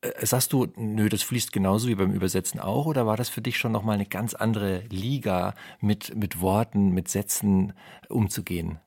[0.00, 3.42] äh, sagst du, nö, das fließt genauso wie beim Übersetzen auch, oder war das für
[3.42, 7.74] dich schon nochmal eine ganz andere Liga, mit, mit Worten, mit Sätzen
[8.08, 8.80] umzugehen?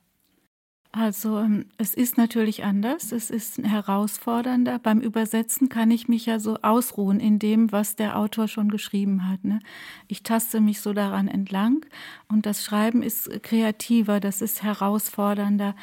[0.92, 4.80] Also ähm, es ist natürlich anders, es ist herausfordernder.
[4.80, 9.30] Beim Übersetzen kann ich mich ja so ausruhen in dem, was der Autor schon geschrieben
[9.30, 9.44] hat.
[9.44, 9.60] Ne?
[10.08, 11.86] Ich taste mich so daran entlang
[12.30, 15.76] und das Schreiben ist kreativer, das ist herausfordernder.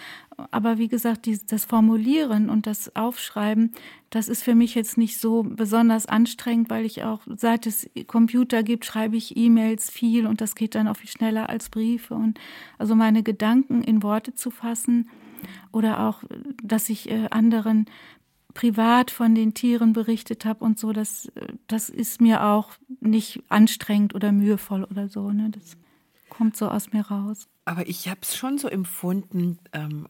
[0.51, 3.73] Aber wie gesagt, die, das Formulieren und das Aufschreiben,
[4.11, 8.63] das ist für mich jetzt nicht so besonders anstrengend, weil ich auch, seit es Computer
[8.63, 12.15] gibt, schreibe ich E-Mails viel und das geht dann auch viel schneller als Briefe.
[12.15, 12.39] Und
[12.79, 15.09] also meine Gedanken in Worte zu fassen
[15.73, 16.25] oder auch,
[16.63, 17.87] dass ich äh, anderen
[18.55, 21.31] privat von den Tieren berichtet habe und so, das,
[21.67, 22.71] das ist mir auch
[23.01, 25.33] nicht anstrengend oder mühevoll oder so.
[25.33, 25.51] Ne?
[25.51, 25.77] Das
[26.29, 27.49] kommt so aus mir raus.
[27.65, 30.07] Aber ich habe es schon so empfunden, ähm,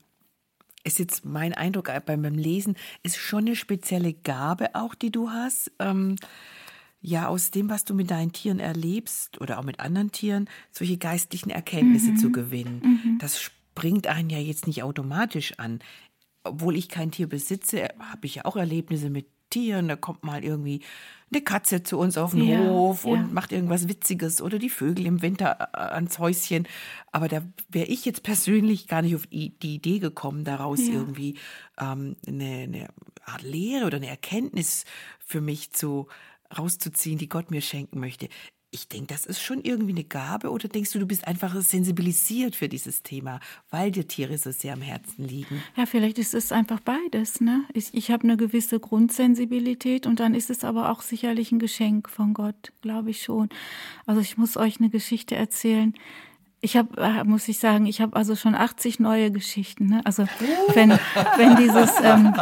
[0.85, 5.31] ist jetzt mein Eindruck beim, beim Lesen, ist schon eine spezielle Gabe auch, die du
[5.31, 5.73] hast.
[5.79, 6.17] Ähm,
[7.01, 10.97] ja, aus dem, was du mit deinen Tieren erlebst oder auch mit anderen Tieren, solche
[10.97, 12.17] geistlichen Erkenntnisse mhm.
[12.17, 12.81] zu gewinnen.
[12.83, 13.19] Mhm.
[13.19, 15.81] Das springt einen ja jetzt nicht automatisch an.
[16.45, 19.89] Obwohl ich kein Tier besitze, habe ich ja auch Erlebnisse mit Tieren.
[19.89, 20.81] Da kommt mal irgendwie
[21.33, 23.29] eine Katze zu uns auf den Ja, Hof und ja.
[23.33, 26.67] macht irgendwas Witziges oder die Vögel im Winter äh, ans Häuschen.
[27.13, 30.93] Aber da wäre ich jetzt persönlich gar nicht auf die Idee gekommen, daraus Ja.
[30.93, 31.39] irgendwie
[31.81, 32.89] ähm, eine, eine
[33.25, 34.85] Art Lehre oder eine Erkenntnis
[35.25, 36.09] für mich zu
[36.57, 38.29] rauszuziehen, die Gott mir schenken möchte.
[38.75, 42.57] Ich denke, das ist schon irgendwie eine Gabe oder denkst du, du bist einfach sensibilisiert
[42.57, 43.39] für dieses Thema,
[43.71, 45.63] weil dir Tiere so sehr am Herzen liegen?
[45.77, 47.41] Ja, vielleicht ist es einfach beides.
[47.41, 47.63] Ne?
[47.73, 52.11] Ich, ich habe eine gewisse Grundsensibilität und dann ist es aber auch sicherlich ein Geschenk
[52.11, 53.49] von Gott, glaube ich schon.
[54.07, 55.95] Also ich muss euch eine Geschichte erzählen.
[56.61, 59.87] Ich habe, äh, muss ich sagen, ich habe also schon 80 neue Geschichten.
[59.87, 60.01] Ne?
[60.05, 60.27] Also
[60.75, 60.99] wenn,
[61.37, 62.35] wenn dieses, ähm,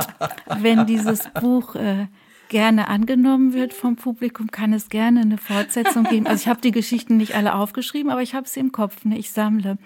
[0.60, 2.06] wenn dieses Buch äh,
[2.52, 6.26] gerne angenommen wird vom Publikum, kann es gerne eine Fortsetzung geben.
[6.26, 9.06] Also ich habe die Geschichten nicht alle aufgeschrieben, aber ich habe sie im Kopf.
[9.06, 9.16] Ne?
[9.16, 9.78] Ich sammle.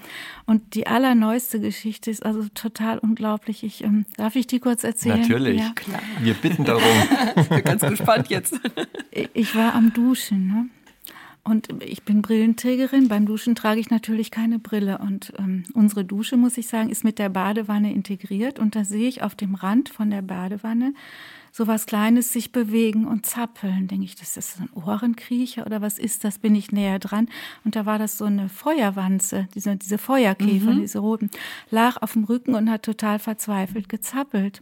[0.46, 3.62] Und die allerneueste Geschichte ist also total unglaublich.
[3.62, 5.20] Ich, ähm, darf ich die kurz erzählen?
[5.20, 5.60] Natürlich.
[5.60, 5.72] Ja.
[6.20, 6.82] Wir bitten darum.
[7.36, 8.60] Ich bin ganz gespannt jetzt.
[9.32, 10.48] Ich war am Duschen.
[10.48, 10.66] Ne?
[11.44, 13.06] Und ich bin Brillenträgerin.
[13.06, 14.98] Beim Duschen trage ich natürlich keine Brille.
[14.98, 18.58] Und ähm, unsere Dusche, muss ich sagen, ist mit der Badewanne integriert.
[18.58, 20.92] Und da sehe ich auf dem Rand von der Badewanne
[21.56, 23.88] so was Kleines sich bewegen und zappeln.
[23.88, 26.38] Denke ich, das ist ein Ohrenkriecher oder was ist das?
[26.38, 27.30] Bin ich näher dran?
[27.64, 31.30] Und da war das so eine Feuerwanze, diese, diese Feuerkäfer, diese roten,
[31.70, 34.60] lag auf dem Rücken und hat total verzweifelt gezappelt.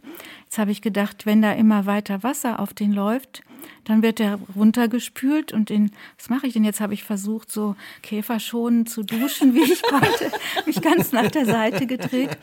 [0.55, 3.43] Jetzt habe ich gedacht, wenn da immer weiter Wasser auf den läuft,
[3.83, 6.63] dann wird er runtergespült und in, was mache ich denn?
[6.63, 6.79] Jetzt?
[6.79, 10.31] Habe ich versucht, so käferschonend zu duschen, wie ich konnte,
[10.65, 12.37] mich ganz nach der Seite gedreht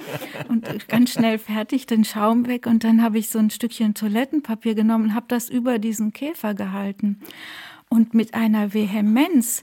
[0.49, 2.67] und ganz schnell fertig, den Schaum weg.
[2.67, 6.53] Und dann habe ich so ein Stückchen Toilettenpapier genommen und habe das über diesen Käfer
[6.53, 7.19] gehalten.
[7.89, 9.63] Und mit einer Vehemenz,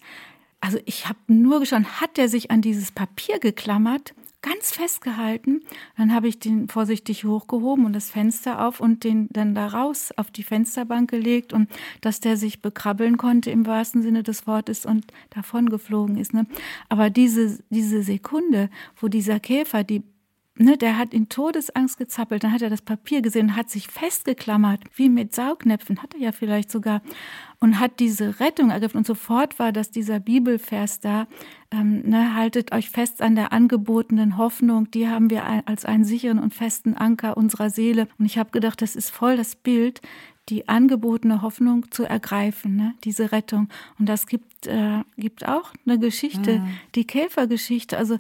[0.59, 5.61] also ich habe nur geschaut, hat er sich an dieses Papier geklammert, ganz festgehalten.
[5.97, 10.11] Dann habe ich den vorsichtig hochgehoben und das Fenster auf und den dann da raus
[10.15, 11.69] auf die Fensterbank gelegt und
[12.01, 16.33] dass der sich bekrabbeln konnte im wahrsten Sinne des Wortes und davon geflogen ist.
[16.33, 16.45] Ne?
[16.87, 20.03] Aber diese, diese Sekunde, wo dieser Käfer die
[20.61, 24.81] Ne, der hat in Todesangst gezappelt, dann hat er das Papier gesehen, hat sich festgeklammert,
[24.93, 27.01] wie mit Saugnäpfen, hat er ja vielleicht sogar,
[27.59, 28.97] und hat diese Rettung ergriffen.
[28.97, 31.27] Und sofort war das dieser Bibelvers da,
[31.71, 36.39] ähm, ne, haltet euch fest an der angebotenen Hoffnung, die haben wir als einen sicheren
[36.39, 38.07] und festen Anker unserer Seele.
[38.17, 40.01] Und ich habe gedacht, das ist voll das Bild,
[40.49, 42.95] die angebotene Hoffnung zu ergreifen, ne?
[43.03, 43.69] diese Rettung.
[43.99, 46.63] Und das gibt, äh, gibt auch eine Geschichte,
[46.95, 47.97] die Käfergeschichte.
[47.97, 48.17] Also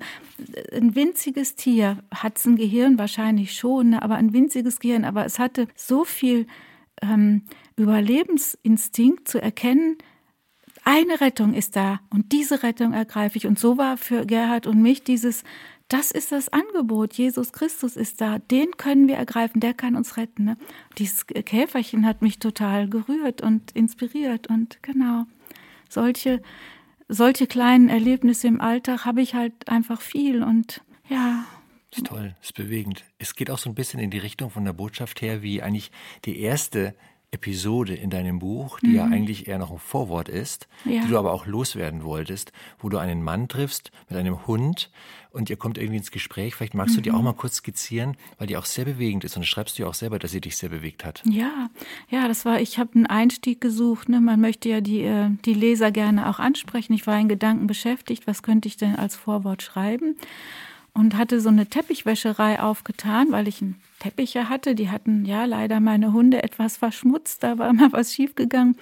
[0.71, 4.01] ein winziges Tier hat ein Gehirn wahrscheinlich schon, ne?
[4.03, 6.45] aber ein winziges Gehirn, aber es hatte so viel
[7.01, 7.43] ähm,
[7.79, 9.97] Überlebensinstinkt zu erkennen,
[10.83, 13.47] eine Rettung ist da und diese Rettung ergreife ich.
[13.47, 15.43] Und so war für Gerhard und mich dieses,
[15.89, 17.13] das ist das Angebot.
[17.13, 18.39] Jesus Christus ist da.
[18.39, 19.59] Den können wir ergreifen.
[19.59, 20.45] Der kann uns retten.
[20.45, 20.57] Ne?
[20.97, 24.47] Dieses Käferchen hat mich total gerührt und inspiriert.
[24.47, 25.25] Und genau,
[25.89, 26.41] solche,
[27.07, 30.43] solche kleinen Erlebnisse im Alltag habe ich halt einfach viel.
[30.43, 31.45] Und ja,
[31.91, 33.03] Ist toll, ist bewegend.
[33.17, 35.91] Es geht auch so ein bisschen in die Richtung von der Botschaft her, wie eigentlich
[36.25, 36.93] die erste
[37.31, 41.01] Episode in deinem Buch, die ja eigentlich eher noch ein Vorwort ist, Ja.
[41.03, 44.89] die du aber auch loswerden wolltest, wo du einen Mann triffst mit einem Hund
[45.31, 46.55] und ihr kommt irgendwie ins Gespräch.
[46.55, 49.45] Vielleicht magst du die auch mal kurz skizzieren, weil die auch sehr bewegend ist und
[49.45, 51.21] schreibst du ja auch selber, dass sie dich sehr bewegt hat.
[51.29, 51.69] Ja,
[52.09, 54.09] ja, das war, ich habe einen Einstieg gesucht.
[54.09, 54.21] Ne?
[54.21, 56.93] Man möchte ja die, äh, die Leser gerne auch ansprechen.
[56.93, 60.15] Ich war in Gedanken beschäftigt, was könnte ich denn als Vorwort schreiben?
[60.93, 64.75] Und hatte so eine Teppichwäscherei aufgetan, weil ich einen Teppich ja hatte.
[64.75, 68.75] Die hatten ja leider meine Hunde etwas verschmutzt, da war mal was schiefgegangen.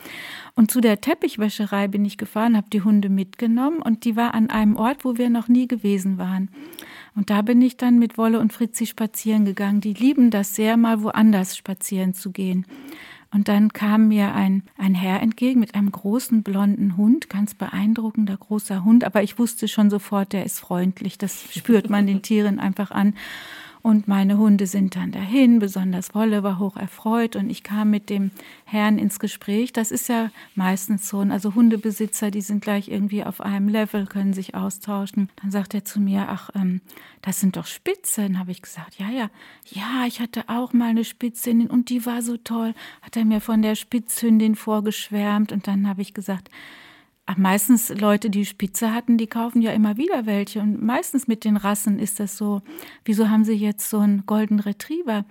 [0.56, 4.50] Und zu der Teppichwäscherei bin ich gefahren, habe die Hunde mitgenommen und die war an
[4.50, 6.50] einem Ort, wo wir noch nie gewesen waren.
[7.16, 9.82] Und da bin ich dann mit Wolle und Fritzi spazieren gegangen.
[9.82, 12.66] Die lieben das sehr, mal woanders spazieren zu gehen.
[13.34, 18.38] Und dann kam mir ein, ein Herr entgegen mit einem großen blonden Hund, ganz beeindruckender
[18.38, 19.04] großer Hund.
[19.04, 21.18] Aber ich wusste schon sofort, der ist freundlich.
[21.18, 23.16] Das spürt man den Tieren einfach an.
[23.88, 28.10] Und meine Hunde sind dann dahin, besonders Wolle war hoch erfreut und ich kam mit
[28.10, 28.32] dem
[28.66, 29.72] Herrn ins Gespräch.
[29.72, 31.20] Das ist ja meistens so.
[31.20, 35.30] Also Hundebesitzer, die sind gleich irgendwie auf einem Level, können sich austauschen.
[35.42, 36.82] Dann sagt er zu mir, ach, ähm,
[37.22, 38.40] das sind doch Spitzen.
[38.40, 39.30] Habe ich gesagt, ja, ja,
[39.64, 42.74] ja, ich hatte auch mal eine Spitzhündin und die war so toll.
[43.02, 46.50] Hat er mir von der Spitzhündin vorgeschwärmt und dann habe ich gesagt,
[47.30, 50.62] Ach, meistens Leute, die Spitze hatten, die kaufen ja immer wieder welche.
[50.62, 52.62] Und meistens mit den Rassen ist das so.
[53.04, 55.26] Wieso haben sie jetzt so einen Golden Retriever?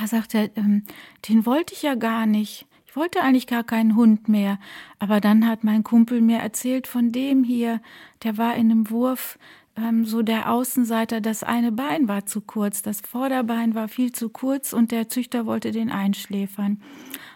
[0.00, 0.84] Da sagt er, ähm,
[1.28, 2.66] den wollte ich ja gar nicht.
[2.86, 4.58] Ich wollte eigentlich gar keinen Hund mehr.
[4.98, 7.82] Aber dann hat mein Kumpel mir erzählt von dem hier,
[8.22, 9.38] der war in einem Wurf
[9.76, 14.30] ähm, so der Außenseiter, das eine Bein war zu kurz, das Vorderbein war viel zu
[14.30, 16.80] kurz und der Züchter wollte den einschläfern.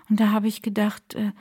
[0.09, 1.33] Und da habe ich gedacht, äh,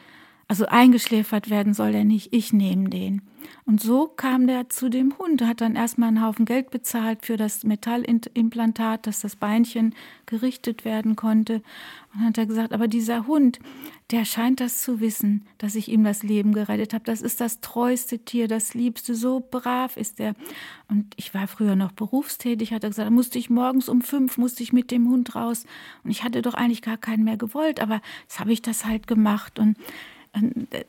[0.47, 3.21] also eingeschläfert werden soll er nicht, ich nehme den.
[3.65, 7.35] Und so kam der zu dem Hund, hat dann erstmal einen Haufen Geld bezahlt für
[7.35, 9.93] das Metallimplantat, dass das Beinchen
[10.25, 11.55] gerichtet werden konnte.
[11.55, 13.59] Und dann hat er gesagt, aber dieser Hund,
[14.11, 17.03] der scheint das zu wissen, dass ich ihm das Leben gerettet habe.
[17.03, 20.33] Das ist das treueste Tier, das liebste, so brav ist er.
[20.87, 24.37] Und ich war früher noch berufstätig, hat er gesagt, da musste ich morgens um fünf,
[24.37, 25.65] musste ich mit dem Hund raus.
[26.05, 29.07] Und ich hatte doch eigentlich gar keinen mehr gewollt, aber jetzt habe ich das halt
[29.07, 29.59] gemacht.
[29.59, 29.77] Und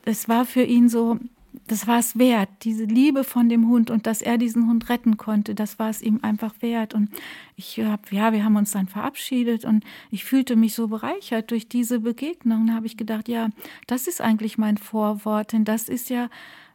[0.05, 1.19] es war für ihn so,
[1.67, 5.17] das war es wert, diese Liebe von dem Hund und dass er diesen Hund retten
[5.17, 6.93] konnte, das war es ihm einfach wert.
[6.93, 7.09] Und
[7.55, 11.67] ich habe, ja, wir haben uns dann verabschiedet und ich fühlte mich so bereichert durch
[11.67, 12.67] diese Begegnung.
[12.67, 13.49] Da habe ich gedacht, ja,
[13.87, 16.29] das ist eigentlich mein Vorwort, denn das ist ja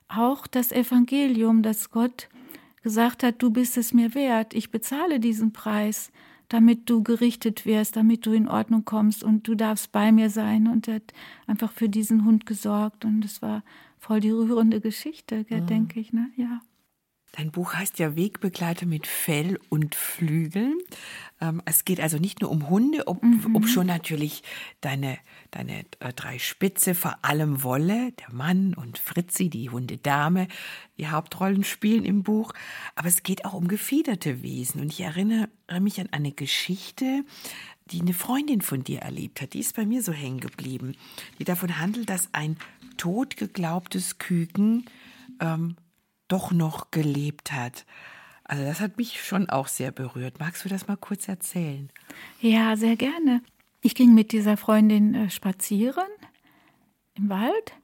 [0.08, 2.28] auch das Evangelium, dass Gott
[2.82, 6.12] gesagt hat, du bist es mir wert, ich bezahle diesen Preis
[6.54, 10.68] damit du gerichtet wirst, damit du in Ordnung kommst und du darfst bei mir sein.
[10.68, 11.12] Und er hat
[11.48, 13.64] einfach für diesen Hund gesorgt und es war
[13.98, 15.66] voll die rührende Geschichte, mhm.
[15.66, 16.30] denke ich, ne?
[16.36, 16.60] Ja.
[17.36, 20.78] Dein Buch heißt ja Wegbegleiter mit Fell und Flügeln.
[21.40, 23.56] Ähm, es geht also nicht nur um Hunde, ob, mhm.
[23.56, 24.44] ob schon natürlich
[24.80, 25.18] deine,
[25.50, 30.46] deine äh, drei Spitze, vor allem Wolle, der Mann und Fritzi, die Hundedame,
[30.96, 32.52] die Hauptrollen spielen im Buch.
[32.94, 34.80] Aber es geht auch um gefiederte Wesen.
[34.80, 35.48] Und ich erinnere
[35.80, 37.24] mich an eine Geschichte,
[37.86, 39.54] die eine Freundin von dir erlebt hat.
[39.54, 40.94] Die ist bei mir so hängen geblieben.
[41.40, 42.58] Die davon handelt, dass ein
[42.96, 44.84] totgeglaubtes Küken
[45.40, 45.74] ähm,
[46.28, 47.84] doch noch gelebt hat.
[48.44, 50.38] Also das hat mich schon auch sehr berührt.
[50.38, 51.90] Magst du das mal kurz erzählen?
[52.40, 53.42] Ja, sehr gerne.
[53.80, 56.08] Ich ging mit dieser Freundin äh, spazieren
[57.14, 57.74] im Wald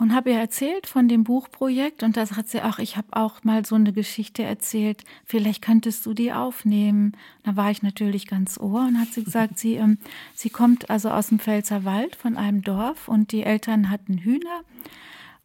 [0.00, 3.44] und habe ihr erzählt von dem Buchprojekt und das hat sie auch, ich habe auch
[3.44, 7.12] mal so eine Geschichte erzählt, vielleicht könntest du die aufnehmen.
[7.42, 9.98] Da war ich natürlich ganz ohr und hat sie gesagt, sie, ähm,
[10.34, 14.62] sie kommt also aus dem Pfälzer Wald von einem Dorf und die Eltern hatten Hühner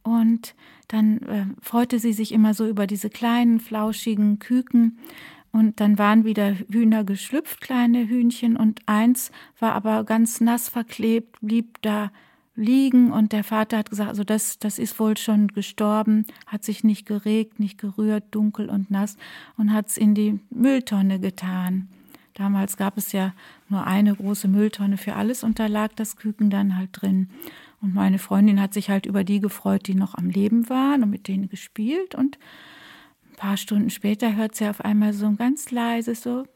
[0.06, 0.54] und
[0.88, 5.00] dann äh, freute sie sich immer so über diese kleinen, flauschigen Küken.
[5.52, 11.38] Und dann waren wieder Hühner geschlüpft, kleine Hühnchen, und eins war aber ganz nass verklebt,
[11.42, 12.12] blieb da
[12.56, 16.84] liegen und der Vater hat gesagt, also das, das ist wohl schon gestorben, hat sich
[16.84, 19.18] nicht geregt, nicht gerührt, dunkel und nass
[19.58, 21.90] und hat es in die Mülltonne getan.
[22.34, 23.34] Damals gab es ja
[23.70, 27.30] nur eine große Mülltonne für alles und da lag das Küken dann halt drin.
[27.86, 31.12] Und meine Freundin hat sich halt über die gefreut, die noch am Leben waren und
[31.12, 32.16] mit denen gespielt.
[32.16, 32.40] Und
[33.30, 36.48] ein paar Stunden später hört sie auf einmal so ein ganz leises so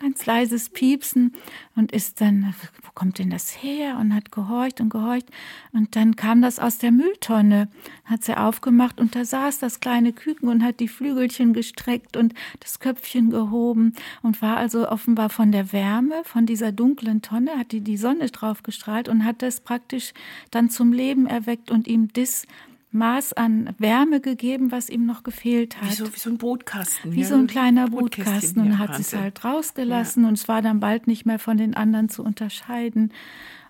[0.00, 1.34] ganz leises Piepsen
[1.76, 3.96] und ist dann, wo kommt denn das her?
[3.98, 5.26] Und hat gehorcht und gehorcht.
[5.72, 7.68] Und dann kam das aus der Mülltonne,
[8.04, 12.34] hat sie aufgemacht und da saß das kleine Küken und hat die Flügelchen gestreckt und
[12.60, 17.72] das Köpfchen gehoben und war also offenbar von der Wärme, von dieser dunklen Tonne, hat
[17.72, 20.12] die die Sonne drauf gestrahlt und hat das praktisch
[20.50, 22.46] dann zum Leben erweckt und ihm das
[22.90, 25.90] Maß an Wärme gegeben, was ihm noch gefehlt hat.
[25.90, 27.12] Wie so, wie so ein Brotkasten.
[27.12, 27.26] Wie ja.
[27.26, 28.62] so ein kleiner Brotkasten.
[28.62, 30.28] Und hat es halt rausgelassen ja.
[30.28, 33.12] und es war dann bald nicht mehr von den anderen zu unterscheiden.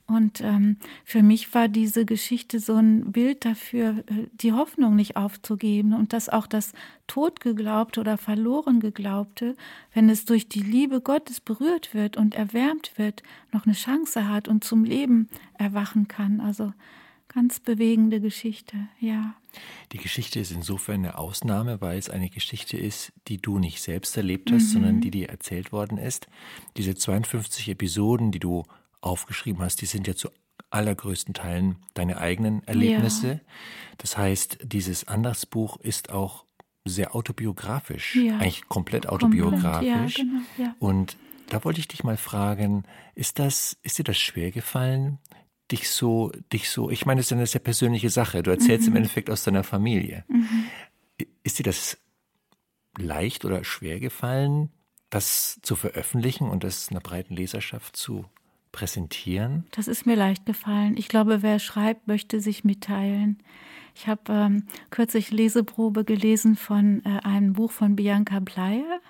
[0.08, 5.16] Und ähm, für mich war diese Geschichte so ein Bild dafür, äh, die Hoffnung nicht
[5.18, 6.72] aufzugeben und dass auch das
[7.08, 9.54] Totgeglaubte oder verloren Geglaubte,
[9.92, 14.48] wenn es durch die Liebe Gottes berührt wird und erwärmt wird, noch eine Chance hat
[14.48, 15.28] und zum Leben
[15.58, 16.40] erwachen kann.
[16.40, 16.72] Also
[17.28, 19.34] ganz bewegende Geschichte, ja.
[19.92, 24.16] Die Geschichte ist insofern eine Ausnahme, weil es eine Geschichte ist, die du nicht selbst
[24.16, 24.72] erlebt hast, mhm.
[24.72, 26.26] sondern die dir erzählt worden ist.
[26.76, 28.64] Diese 52 Episoden, die du
[29.00, 30.30] aufgeschrieben hast, die sind ja zu
[30.70, 33.28] allergrößten Teilen deine eigenen Erlebnisse.
[33.28, 33.40] Ja.
[33.98, 36.44] Das heißt, dieses Andachtsbuch ist auch
[36.84, 38.34] sehr autobiografisch, ja.
[38.34, 40.18] eigentlich komplett autobiografisch.
[40.18, 40.24] Ja,
[40.56, 40.70] genau.
[40.78, 41.16] Und
[41.48, 45.18] da wollte ich dich mal fragen, ist das, ist dir das schwer gefallen,
[45.70, 48.42] dich so, dich so, ich meine, es ist eine sehr persönliche Sache.
[48.42, 48.92] Du erzählst mhm.
[48.92, 50.24] im Endeffekt aus deiner Familie.
[50.28, 50.64] Mhm.
[51.42, 51.98] Ist dir das
[52.96, 54.70] leicht oder schwer gefallen,
[55.10, 58.26] das zu veröffentlichen und das einer breiten Leserschaft zu
[58.72, 59.64] präsentieren?
[59.72, 60.96] Das ist mir leicht gefallen.
[60.96, 63.38] Ich glaube, wer schreibt, möchte sich mitteilen.
[63.94, 69.00] Ich habe ähm, kürzlich Leseprobe gelesen von äh, einem Buch von Bianca Bleier.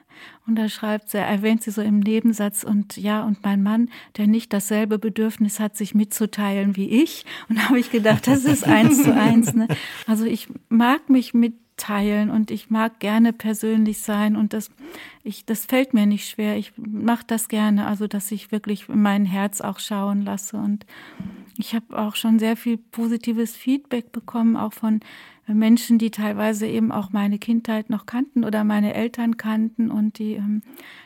[0.47, 4.27] Und da schreibt sie, erwähnt sie so im Nebensatz, und ja, und mein Mann, der
[4.27, 7.27] nicht dasselbe Bedürfnis hat, sich mitzuteilen wie ich.
[7.51, 9.53] Und da habe ich gedacht, das ist eins zu eins.
[9.53, 9.69] Ne?
[10.07, 11.35] Also ich mag mich
[11.79, 14.71] mitteilen und ich mag gerne persönlich sein und das,
[15.23, 16.57] ich, das fällt mir nicht schwer.
[16.57, 20.87] Ich mache das gerne, also dass ich wirklich mein Herz auch schauen lasse und
[21.57, 25.01] ich habe auch schon sehr viel positives Feedback bekommen, auch von
[25.47, 30.35] Menschen, die teilweise eben auch meine Kindheit noch kannten oder meine Eltern kannten und die,
[30.35, 30.63] ähm,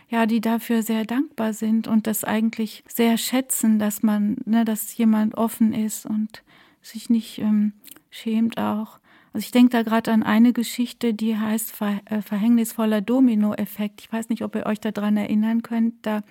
[0.08, 4.96] ja, die dafür sehr dankbar sind und das eigentlich sehr schätzen, dass man, ne, dass
[4.96, 6.42] jemand offen ist und
[6.80, 7.72] sich nicht ähm,
[8.10, 8.98] schämt auch.
[9.32, 14.02] Also ich denke da gerade an eine Geschichte, die heißt Ver äh, Verhängnisvoller Domino-Effekt.
[14.02, 15.94] Ich weiß nicht, ob ihr euch daran erinnern könnt.
[16.02, 16.22] Da,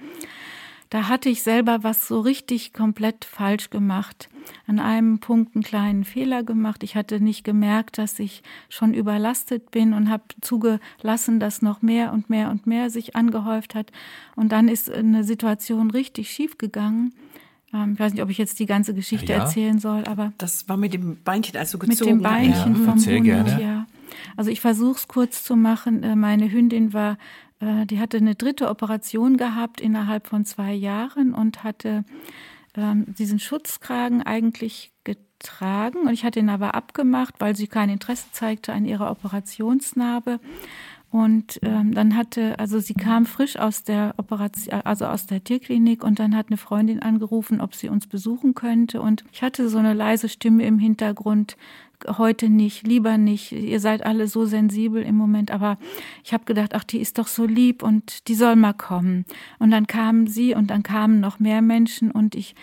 [0.89, 4.29] da hatte ich selber was so richtig komplett falsch gemacht.
[4.67, 6.83] An einem Punkt einen kleinen Fehler gemacht.
[6.83, 12.13] Ich hatte nicht gemerkt, dass ich schon überlastet bin und habe zugelassen, dass noch mehr
[12.13, 13.91] und mehr und mehr sich angehäuft hat.
[14.35, 17.13] Und dann ist eine Situation richtig schief gegangen.
[17.73, 19.39] Ähm, ich weiß nicht, ob ich jetzt die ganze Geschichte Ja.
[19.39, 22.11] erzählen soll, aber Das war mit dem Beinchen, also mit gezogen.
[22.17, 23.61] dem Beinchen Ja, vom erzähl Hund, gerne.
[23.61, 23.87] ja.
[24.35, 26.03] Also ich versuche es kurz zu machen.
[26.03, 27.17] Äh, Meine Hündin war,
[27.59, 32.03] äh, die hatte eine dritte Operation gehabt innerhalb von zwei Jahren und hatte
[32.75, 38.25] ähm, diesen Schutzkragen eigentlich getragen und ich hatte ihn aber abgemacht, weil sie kein Interesse
[38.31, 40.39] zeigte an ihrer Operationsnarbe.
[41.11, 46.05] Und ähm, dann hatte, also sie kam frisch aus der Operation, also aus der Tierklinik
[46.05, 49.01] und dann hat eine Freundin angerufen, ob sie uns besuchen könnte.
[49.01, 51.57] Und ich hatte so eine leise Stimme im Hintergrund,
[52.07, 53.51] heute nicht, lieber nicht.
[53.51, 55.77] Ihr seid alle so sensibel im Moment, aber
[56.23, 59.25] ich habe gedacht, ach, die ist doch so lieb und die soll mal kommen.
[59.59, 62.55] Und dann kamen sie und dann kamen noch mehr Menschen und ich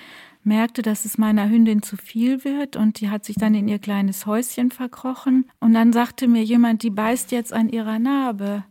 [0.45, 3.79] merkte, dass es meiner Hündin zu viel wird und die hat sich dann in ihr
[3.79, 5.51] kleines Häuschen verkrochen.
[5.61, 8.65] Und dann sagte mir jemand, die beißt jetzt an ihrer Narbe.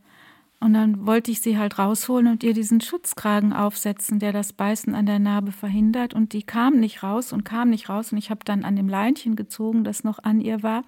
[0.60, 4.96] Und dann wollte ich sie halt rausholen und ihr diesen Schutzkragen aufsetzen, der das Beißen
[4.96, 6.16] an der Narbe verhindert.
[6.16, 8.12] Und die kam nicht raus und kam nicht raus.
[8.12, 10.84] Und ich habe dann an dem Leinchen gezogen, das noch an ihr war.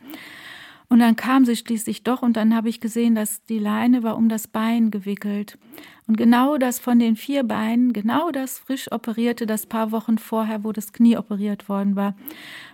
[0.89, 4.17] Und dann kam sie schließlich doch und dann habe ich gesehen, dass die Leine war
[4.17, 5.59] um das Bein gewickelt.
[6.07, 10.63] Und genau das von den vier Beinen, genau das frisch operierte, das paar Wochen vorher,
[10.63, 12.15] wo das Knie operiert worden war.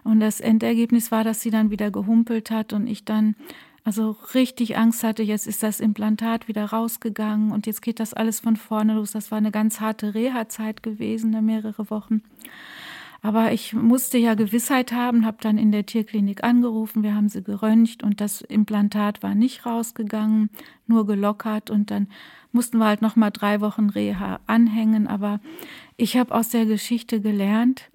[0.05, 3.35] Und das Endergebnis war, dass sie dann wieder gehumpelt hat und ich dann
[3.83, 8.39] also richtig Angst hatte, jetzt ist das Implantat wieder rausgegangen und jetzt geht das alles
[8.39, 9.11] von vorne los.
[9.11, 12.23] Das war eine ganz harte Reha-Zeit gewesen, ne, mehrere Wochen.
[13.25, 17.41] Aber ich musste ja Gewissheit haben, habe dann in der Tierklinik angerufen, wir haben sie
[17.41, 20.51] geröntgt und das Implantat war nicht rausgegangen,
[20.85, 22.07] nur gelockert und dann
[22.51, 25.07] mussten wir halt noch mal drei Wochen Reha anhängen.
[25.07, 25.39] Aber
[25.97, 27.89] ich habe aus der Geschichte gelernt,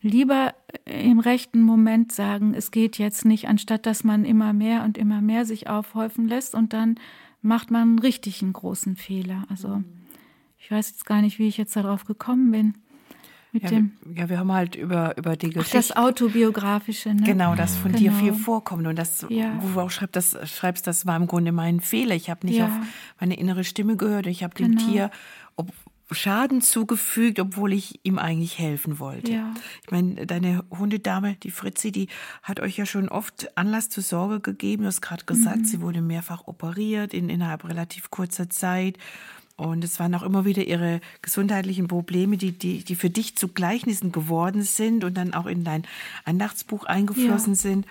[0.00, 4.98] lieber im rechten Moment sagen, es geht jetzt nicht, anstatt dass man immer mehr und
[4.98, 6.96] immer mehr sich aufhäufen lässt und dann
[7.42, 9.44] macht man richtig einen großen Fehler.
[9.48, 9.84] Also
[10.58, 12.74] ich weiß jetzt gar nicht, wie ich jetzt darauf gekommen bin.
[13.54, 15.76] Mit Ja, dem wir, ja, wir haben halt über, über die Ach, Geschichte.
[15.76, 17.22] das Autobiografische, ne?
[17.22, 18.22] Genau, das von dir Genau.
[18.22, 18.86] viel vorkommt.
[18.86, 19.52] Und das, Ja.
[19.60, 22.14] wo du auch schreibst, das, schreibst, das war im Grunde mein Fehler.
[22.14, 22.66] Ich habe nicht Ja.
[22.66, 22.72] auf
[23.20, 24.26] meine innere Stimme gehört.
[24.26, 24.86] Ich habe dem Genau.
[24.90, 25.10] Tier
[25.56, 25.70] ob,
[26.10, 29.32] Schaden zugefügt, obwohl ich ihm eigentlich helfen wollte.
[29.32, 29.54] Ja.
[29.84, 32.08] Ich meine, deine Hundedame, die Fritzi, die
[32.42, 34.82] hat euch ja schon oft Anlass zur Sorge gegeben.
[34.82, 35.64] Du hast gerade gesagt, Mhm.
[35.64, 38.98] sie wurde mehrfach operiert in, innerhalb relativ kurzer Zeit.
[39.56, 43.48] Und es waren auch immer wieder ihre gesundheitlichen Probleme, die, die, die für dich zu
[43.48, 45.84] Gleichnissen geworden sind und dann auch in dein
[46.24, 47.60] Andachtsbuch eingeflossen Ja.
[47.60, 47.86] sind.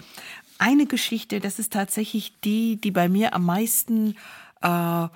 [0.57, 4.15] Eine Geschichte, das ist tatsächlich die, die bei mir am meisten,
[4.61, 5.09] äh, ja,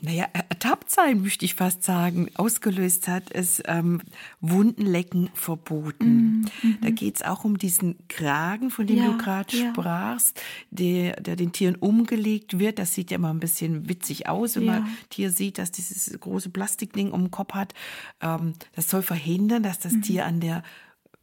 [0.00, 4.00] naja, ertappt sein, möchte ich fast sagen, ausgelöst hat, ist ähm,
[4.40, 6.46] Wundenlecken verboten.
[6.80, 9.70] Da geht's auch um diesen Kragen, von dem Mhm, Ja, du gerade ja.
[9.70, 10.40] sprachst,
[10.70, 12.78] der, der den Tieren umgelegt wird.
[12.78, 14.80] Das sieht ja immer ein bisschen witzig aus, wenn Ja.
[14.80, 17.74] man Tier sieht, dass dieses große Plastikding um den Kopf hat.
[18.20, 20.62] Ähm, das soll verhindern, dass das Tier an der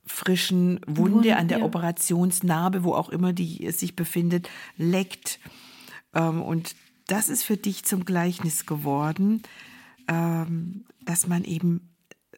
[0.06, 1.64] frischen Wunde, Wunde, an der.
[1.64, 5.40] Operationsnarbe, wo auch immer die sich befindet, leckt.
[6.14, 6.76] Ähm, und
[7.08, 9.44] das ist für dich zum Gleichnis geworden,
[10.08, 11.90] ähm, dass man eben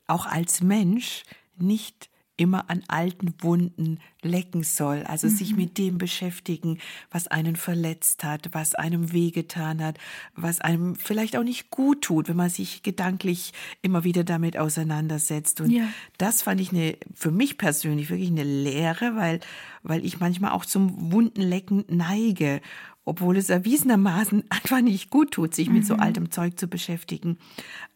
[0.08, 1.24] auch als Mensch
[1.58, 2.10] nicht
[2.40, 6.78] immer an alten Wunden lecken soll, also sich mit dem beschäftigen,
[7.10, 9.98] was einen verletzt hat, was einem wehgetan hat,
[10.36, 15.62] was einem vielleicht auch nicht gut tut, wenn man sich gedanklich immer wieder damit auseinandersetzt.
[15.62, 15.88] Und Ja.
[16.20, 19.40] das fand ich eine, für mich persönlich wirklich eine Lehre, weil,
[19.82, 22.62] weil ich manchmal auch zum Wundenlecken neige,
[23.08, 27.38] obwohl es erwiesenermaßen einfach nicht gut tut, sich mit so altem Zeug zu beschäftigen.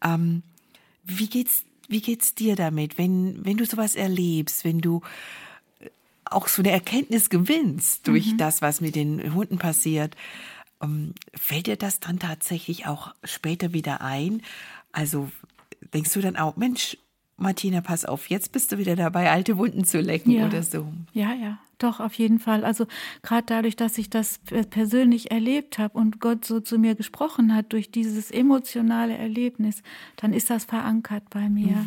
[0.01, 0.41] Ähm,
[1.03, 5.01] wie geht's, wie geht's dir damit, wenn, wenn du sowas erlebst, wenn du
[5.82, 5.89] äh,
[6.24, 10.16] auch so eine Erkenntnis gewinnst durch das, was mit den Hunden passiert?
[10.82, 14.41] Ähm, fällt dir das dann tatsächlich auch später wieder ein?
[14.93, 15.30] Also
[15.93, 16.97] denkst du dann auch, Mensch,
[17.42, 20.46] Martina, pass auf, jetzt bist du wieder dabei, alte Wunden zu lecken Ja.
[20.46, 20.86] oder so.
[21.14, 22.64] Ja, ja, doch, auf jeden Fall.
[22.64, 22.86] Also
[23.24, 24.39] gerade dadurch, dass ich das
[24.70, 29.82] persönlich erlebt habe und Gott so zu mir gesprochen hat durch dieses emotionale Erlebnis,
[30.18, 31.86] dann ist das verankert bei mir.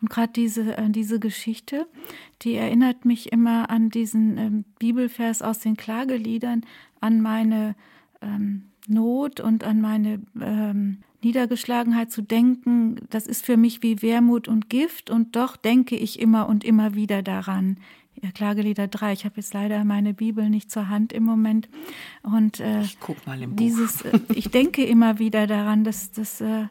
[0.00, 1.86] Und gerade diese, äh, diese Geschichte,
[2.42, 6.64] die erinnert mich immer an diesen ähm, Bibelvers aus den Klageliedern,
[7.00, 7.74] an meine
[8.22, 14.46] ähm, Not und an meine ähm, Niedergeschlagenheit zu denken, das ist für mich wie Wermut
[14.48, 17.78] und Gift und doch denke ich immer und immer wieder daran.
[18.22, 21.68] Ja, Klagelieder 3, ich habe jetzt leider meine Bibel nicht zur Hand im Moment.
[22.22, 23.56] Und äh, Ich guck mal im Buch.
[23.56, 26.68] dieses, äh, ich denke immer wieder daran, dass, dass äh,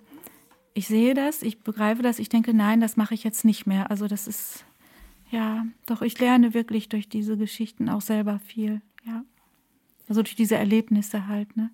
[0.73, 3.91] ich sehe das, ich begreife das, ich denke, nein, das mache ich jetzt nicht mehr.
[3.91, 4.65] Also das ist,
[5.31, 9.23] ja, doch ich lerne wirklich durch diese Geschichten auch selber viel, ja.
[10.07, 11.71] Also durch diese Erlebnisse halt, ne?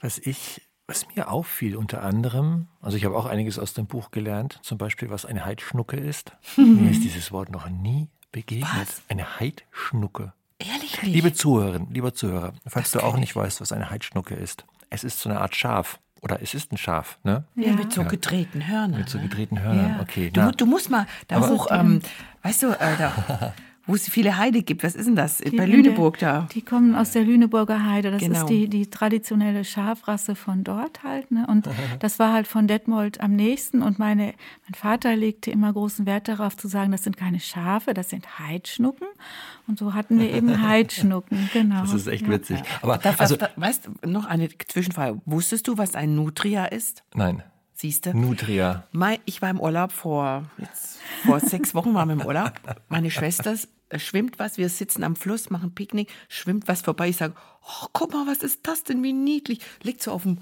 [0.00, 4.10] Was ich, was mir auffiel unter anderem, also ich habe auch einiges aus dem Buch
[4.10, 6.32] gelernt, zum Beispiel, was eine Heidschnucke ist.
[6.56, 8.68] Mir ist dieses Wort noch nie begegnet.
[8.76, 9.02] Was?
[9.08, 10.32] Eine Heidschnucke.
[10.58, 11.14] Ehrlich nicht?
[11.14, 14.64] Liebe Zuhörerin, lieber Zuhörer, falls Das du auch nicht weißt, was eine Heidschnucke ist.
[14.90, 15.98] Es ist so eine Art Schaf.
[16.20, 17.44] Oder es ist ein Schaf, ne?
[17.54, 19.00] ja, mit so gedrehten Hörnern.
[19.00, 19.24] Mit so ne?
[19.24, 20.00] gedrehten Hörnern, Ja.
[20.00, 20.30] okay.
[20.30, 20.52] Du, na.
[20.52, 22.00] du musst mal da hoch, ähm,
[22.42, 23.52] weißt du, äh, da,
[23.86, 25.38] wo es viele Heide gibt, was ist denn das?
[25.38, 26.48] Die Bei in der- Lüneburg da.
[26.54, 28.10] Die kommen aus der Lüneburger Heide.
[28.10, 28.40] Das Genau.
[28.40, 31.30] ist die, die traditionelle Schafrasse von dort halt.
[31.30, 31.46] Ne?
[31.48, 31.68] Und
[32.00, 33.82] das war halt von Detmold am nächsten.
[33.82, 34.34] Und meine,
[34.66, 38.38] mein Vater legte immer großen Wert darauf zu sagen, das sind keine Schafe, das sind
[38.38, 39.06] Heidschnucken.
[39.66, 41.82] Und so hatten wir eben Heidschnucken, genau.
[41.82, 42.30] Das ist echt ja.
[42.32, 42.58] witzig.
[42.80, 45.20] Aber Da, also, was, weißt du, noch eine Zwischenfrage.
[45.26, 47.02] Wusstest du, was ein Nutria ist?
[47.14, 47.42] nein,
[47.76, 48.16] Siehst du?
[48.16, 48.84] Nutria.
[48.92, 52.52] Mein, ich war im Urlaub vor, jetzt, vor sechs Wochen waren wir im Urlaub.
[52.88, 53.52] Meine Schwester
[53.88, 57.08] äh, schwimmt was, wir sitzen am Fluss, machen Picknick, schwimmt was vorbei.
[57.08, 59.60] Ich sage, oh, guck mal, was ist das denn, wie niedlich.
[59.82, 60.38] Liegt so auf dem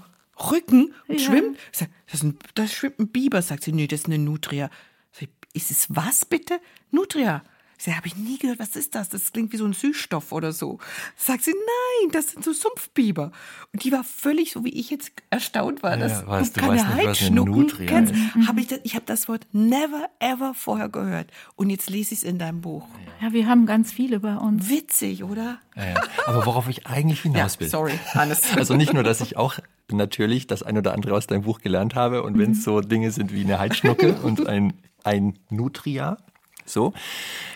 [0.51, 1.25] Rücken und Ja.
[1.25, 1.57] schwimmt.
[1.71, 3.41] Ich sag, das, ist ein, das schwimmt ein Biber.
[3.41, 4.69] Sagt sie, nee, das ist eine Nutria.
[5.11, 6.59] Sag ist es was bitte?
[6.91, 7.43] Nutria.
[7.83, 9.09] Ich sage, habe ich nie gehört, was ist das?
[9.09, 10.79] Das klingt wie so ein Süßstoff oder so.
[11.17, 13.33] Sagt sie, nein, das sind so Sumpfbiber.
[13.73, 16.65] Und die war völlig so, wie ich jetzt erstaunt war, Ja, dass weißt du du,
[16.65, 18.13] keine weißt nicht, was eine Heidschnucken Nutria kennst.
[18.13, 18.47] ist.
[18.47, 21.29] Hab ich das, ich habe das Wort never ever vorher gehört.
[21.57, 22.87] Und jetzt lese ich es in deinem Buch.
[23.21, 24.69] Ja, wir haben ganz viele bei uns.
[24.69, 25.59] Witzig, oder?
[25.75, 26.01] Ja, ja.
[26.25, 27.67] Aber worauf ich eigentlich hinaus will.
[27.67, 28.43] sorry, Hannes.
[28.55, 29.59] Also nicht nur, dass ich auch
[29.91, 33.11] natürlich das ein oder andere aus deinem Buch gelernt habe und wenn es so Dinge
[33.11, 34.71] sind wie eine Heidschnucke und ein,
[35.03, 36.17] ein Nutria,
[36.65, 36.93] so,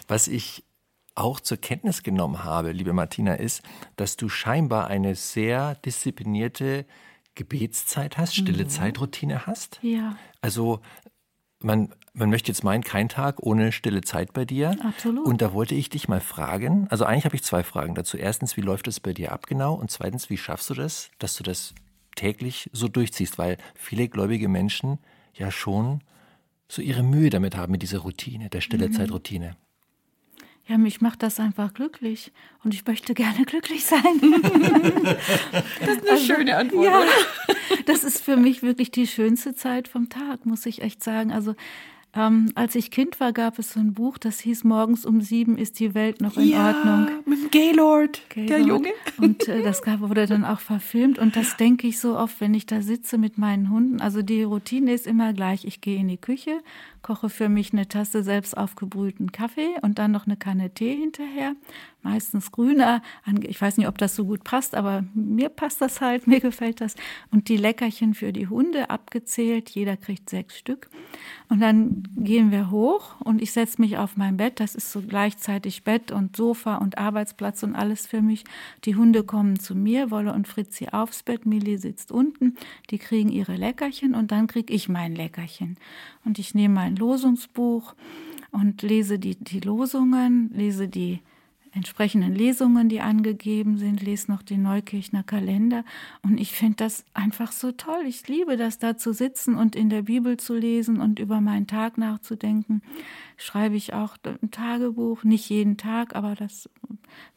[0.08, 0.64] was ich
[1.16, 3.64] auch zur Kenntnis genommen habe, liebe Martina, ist,
[3.96, 6.86] dass du scheinbar eine sehr disziplinierte
[7.34, 9.80] Gebetszeit hast, stille Zeitroutine hast.
[9.82, 10.82] Ja, Also
[11.60, 14.76] man, man möchte jetzt meinen, kein Tag ohne stille Zeit bei dir.
[14.84, 15.26] Absolut.
[15.26, 16.88] Und da wollte ich dich mal fragen.
[16.90, 18.18] Also eigentlich habe ich zwei Fragen dazu.
[18.18, 19.74] Erstens, wie läuft es bei dir ab genau?
[19.74, 21.74] Und zweitens, wie schaffst du das, dass du das
[22.16, 23.38] täglich so durchziehst?
[23.38, 25.00] Weil viele gläubige Menschen
[25.34, 26.02] ja schon
[26.68, 29.56] so ihre Mühe damit haben, mit dieser Routine, der stille Zeitroutine.
[30.68, 32.32] ja, mich macht das einfach glücklich.
[32.64, 34.02] Und ich möchte gerne glücklich sein.
[35.80, 36.86] Das ist eine schöne Antwort.
[36.86, 37.04] Ja,
[37.86, 41.32] das ist für mich wirklich die schönste Zeit vom Tag, muss ich echt sagen.
[41.32, 41.56] Also
[42.18, 45.58] ähm, als ich Kind war, gab es so ein Buch, das hieß Morgens um sieben
[45.58, 47.08] ist die Welt noch in ja, Ordnung.
[47.26, 48.68] Mit dem Gaylord, der Gaylord.
[48.68, 48.90] Junge.
[49.20, 51.20] Und äh, das gab, wurde dann auch verfilmt.
[51.20, 54.02] Und das denke ich so oft, wenn ich da sitze mit meinen Hunden.
[54.02, 55.66] Also die Routine ist immer gleich.
[55.66, 56.60] Ich gehe in die Küche,
[57.08, 61.56] koche für mich eine Tasse selbst aufgebrühten Kaffee und dann noch eine Kanne Tee hinterher.
[62.04, 63.02] Meistens grüner.
[63.44, 66.82] Ich weiß nicht, ob das so gut passt, aber mir passt das halt, mir gefällt
[66.82, 66.96] das.
[67.32, 69.70] Und die Leckerchen für die Hunde abgezählt.
[69.70, 70.90] Jeder kriegt sechs Stück.
[71.48, 74.60] Und dann gehen wir hoch und ich setze mich auf mein Bett.
[74.60, 78.44] Das ist so gleichzeitig Bett und Sofa und Arbeitsplatz und alles für mich.
[78.84, 82.58] Die Hunde kommen zu mir, Wolle und Fritzi aufs Bett, Millie sitzt unten.
[82.90, 85.78] Die kriegen ihre Leckerchen und dann kriege ich mein Leckerchen.
[86.26, 87.96] Und ich nehme mein Losungsbuch
[88.52, 91.22] und lese die, die Losungen, lese die
[91.78, 95.84] entsprechenden Lesungen, die angegeben sind, lese noch den Neukirchner Kalender
[96.24, 98.04] und ich finde das einfach so toll.
[98.08, 101.68] Ich liebe das, da zu sitzen und in der Bibel zu lesen und über meinen
[101.68, 102.82] Tag nachzudenken.
[103.38, 106.70] Schreibe ich auch ein Tagebuch, nicht jeden Tag, aber das,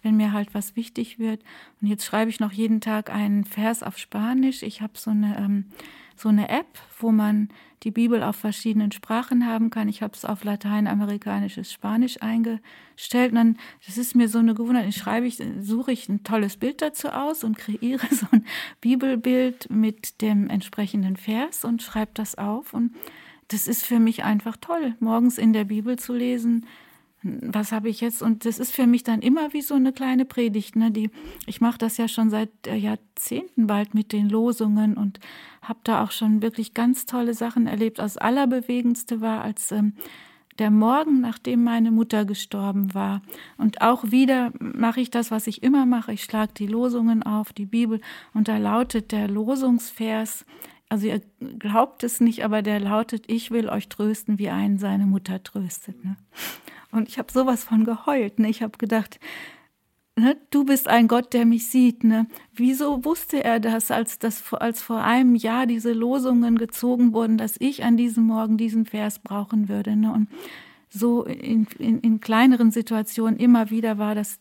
[0.02, 1.42] wenn mir halt was wichtig wird.
[1.80, 4.62] Und jetzt schreibe ich noch jeden Tag einen Vers auf Spanisch.
[4.62, 5.64] Ich habe so eine ähm,
[6.20, 7.48] so eine App, wo man
[7.82, 9.88] die Bibel auf verschiedenen Sprachen haben kann.
[9.88, 13.30] Ich habe es auf lateinamerikanisches Spanisch eingestellt.
[13.30, 14.88] Und dann, das ist mir so eine Gewohnheit.
[14.88, 18.44] Ich schreibe ich, suche ich ein tolles Bild dazu aus und kreiere so ein
[18.80, 22.74] Bibelbild mit dem entsprechenden Vers und schreibe das auf.
[22.74, 22.94] Und
[23.48, 26.66] das ist für mich einfach toll, morgens in der Bibel zu lesen.
[27.22, 28.22] Was habe ich jetzt?
[28.22, 30.76] Und das ist für mich dann immer wie so eine kleine Predigt.
[30.76, 30.90] Ne?
[30.90, 31.10] Die,
[31.46, 35.20] ich mache das ja schon seit äh, Jahrzehnten bald mit den Losungen und
[35.60, 37.98] habe da auch schon wirklich ganz tolle Sachen erlebt.
[37.98, 39.94] Das Allerbewegendste war, als ähm,
[40.58, 43.22] der Morgen, nachdem meine Mutter gestorben war.
[43.56, 46.12] Und auch wieder mache ich das, was ich immer mache.
[46.12, 48.00] Ich schlage die Losungen auf, die Bibel,
[48.34, 50.44] und da lautet der Losungsvers,
[50.90, 51.22] also ihr
[51.58, 56.04] glaubt es nicht, aber der lautet, ich will euch trösten, wie einen seine Mutter tröstet.
[56.04, 56.16] Ne?
[56.92, 58.38] Und ich habe sowas von geheult.
[58.38, 58.48] Ne?
[58.48, 59.20] Ich habe gedacht,
[60.16, 62.04] ne, du bist ein Gott, der mich sieht.
[62.04, 62.26] Ne?
[62.54, 67.56] Wieso wusste er das, als, das, als vor einem Jahr diese Losungen gezogen wurden, dass
[67.58, 69.96] ich an diesem Morgen diesen Vers brauchen würde?
[69.96, 70.12] Ne?
[70.12, 70.28] Und
[70.88, 74.40] so in, in, in kleineren Situationen immer wieder war das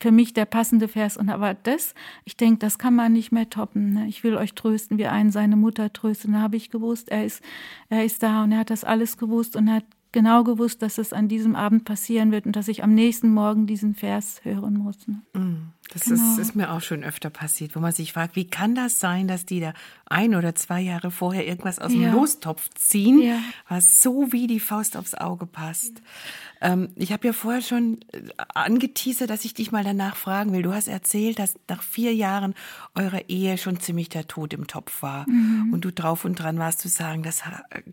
[0.00, 1.16] für mich der passende Vers.
[1.16, 3.94] Und aber das, ich denke, das kann man nicht mehr toppen.
[3.94, 4.08] Ne?
[4.08, 6.32] Ich will euch trösten, wie einen seine Mutter trösten.
[6.32, 7.42] Da habe ich gewusst, er ist,
[7.88, 9.84] er ist da und er hat das alles gewusst und hat
[10.16, 13.66] genau gewusst, dass es an diesem Abend passieren wird und dass ich am nächsten Morgen
[13.66, 14.96] diesen Vers hören muss.
[15.06, 15.20] Ne?
[15.34, 16.32] Mm, das genau.
[16.32, 19.28] ist, ist, mir auch schon öfter passiert, wo man sich fragt, wie kann das sein,
[19.28, 19.74] dass die da
[20.06, 21.98] ein oder zwei Jahre vorher irgendwas aus ja.
[21.98, 23.38] dem Lostopf ziehen, ja.
[23.68, 26.00] was so wie die Faust aufs Auge passt.
[26.60, 28.20] Ähm, ich habe ja vorher schon äh,
[28.54, 30.62] angeteasert, dass ich dich mal danach fragen will.
[30.62, 32.54] Du hast erzählt, dass nach vier Jahren
[32.94, 35.72] eurer Ehe schon ziemlich der Tod im Topf war mhm.
[35.72, 37.42] und du drauf und dran warst zu sagen, das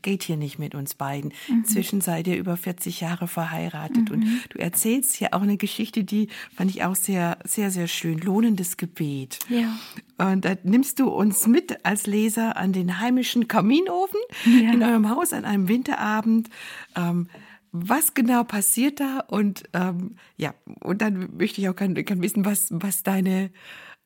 [0.02, 1.34] geht hier nicht mit uns beiden.
[1.48, 1.60] Mhm.
[1.60, 4.16] Inzwischen seid ihr über 40 Jahre verheiratet mhm.
[4.16, 8.20] und du erzählst hier auch eine Geschichte, die fand ich auch sehr, sehr, sehr schön.
[8.20, 9.40] Lohnendes Gebet.
[9.50, 9.78] Ja.
[10.18, 14.72] Und da nimmst du uns mit als Leser an den heimischen Kaminofen ja.
[14.72, 16.50] in eurem Haus an einem Winterabend.
[16.96, 17.28] Ähm,
[17.74, 19.20] was genau passiert da?
[19.28, 23.50] Und ähm, ja, und dann möchte ich auch gerne, wissen, was, was deine,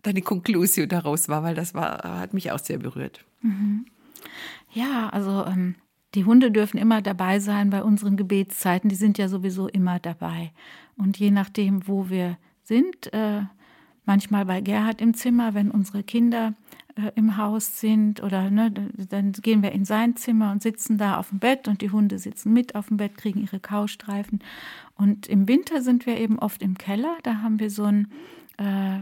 [0.02, 3.26] deine Konklusion daraus war, weil das war, hat mich auch sehr berührt.
[3.42, 3.86] Mhm.
[4.72, 5.76] Ja, also ähm,
[6.16, 8.90] die Hunde dürfen immer dabei sein bei unseren Gebetszeiten.
[8.90, 10.52] Die sind ja sowieso immer dabei.
[10.96, 13.42] Und je nachdem, wo wir sind, äh,
[14.06, 16.54] manchmal bei Gerhard im Zimmer, wenn unsere Kinder
[16.98, 21.18] äh, im Haus sind oder ne, dann gehen wir in sein Zimmer und sitzen da
[21.18, 24.40] auf dem Bett und die Hunde sitzen mit auf dem Bett, kriegen ihre Kaustreifen.
[24.96, 27.18] Und im Winter sind wir eben oft im Keller.
[27.24, 28.12] Da haben wir so ein
[28.58, 29.00] äh,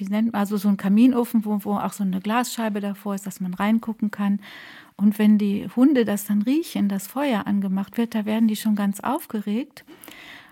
[0.00, 3.26] wie nennt man, also so ein Kaminofen, wo, wo auch so eine Glasscheibe davor ist,
[3.26, 4.40] dass man reingucken kann.
[4.96, 8.74] Und wenn die Hunde das dann riechen, das Feuer angemacht wird, da werden die schon
[8.74, 9.84] ganz aufgeregt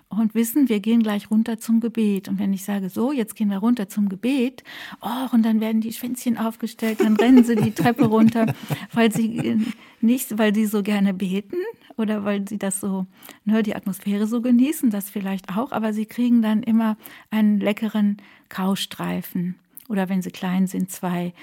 [0.09, 2.27] und wissen, wir gehen gleich runter zum Gebet.
[2.27, 4.63] Und wenn ich sage, so, jetzt gehen wir runter zum Gebet,
[5.01, 8.53] oh, und dann werden die Schwänzchen aufgestellt, dann rennen sie die Treppe runter,
[8.93, 9.57] weil sie äh,
[10.01, 11.57] nicht, weil sie so gerne beten
[11.97, 13.05] oder weil sie das so,
[13.45, 16.97] ne, die Atmosphäre so genießen, das vielleicht auch, aber sie kriegen dann immer
[17.29, 18.17] einen leckeren
[18.49, 19.55] Kaustreifen
[19.89, 21.33] oder wenn sie klein sind, zwei.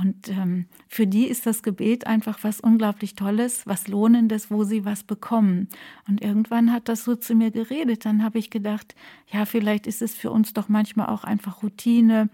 [0.00, 4.84] Und ähm, für die ist das Gebet einfach was unglaublich Tolles, was Lohnendes, wo sie
[4.84, 5.68] was bekommen.
[6.06, 8.04] Und irgendwann hat das so zu mir geredet.
[8.04, 8.94] Dann habe ich gedacht,
[9.32, 12.28] ja, vielleicht ist es für uns doch manchmal auch einfach Routine.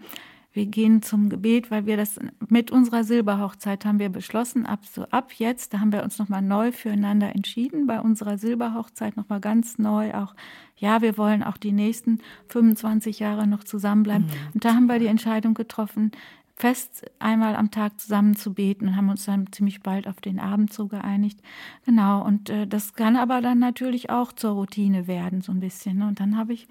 [0.53, 5.05] Wir gehen zum Gebet, weil wir das mit unserer Silberhochzeit haben wir beschlossen, ab so
[5.05, 9.79] ab jetzt, da haben wir uns nochmal neu füreinander entschieden, bei unserer Silberhochzeit nochmal ganz
[9.79, 10.35] neu auch,
[10.77, 14.27] ja, wir wollen auch die nächsten 25 Jahre noch zusammenbleiben.
[14.27, 14.31] Mhm.
[14.53, 16.11] Und da haben wir die Entscheidung getroffen,
[16.55, 20.39] fest einmal am Tag zusammen zu beten und haben uns dann ziemlich bald auf den
[20.39, 21.39] Abend so geeinigt.
[21.85, 25.97] Genau, und äh, das kann aber dann natürlich auch zur Routine werden, so ein bisschen.
[25.97, 26.07] Ne?
[26.07, 26.67] Und dann habe ich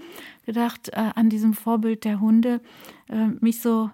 [0.46, 2.60] gedacht, äh, an diesem Vorbild der Hunde,
[3.08, 3.90] äh, mich so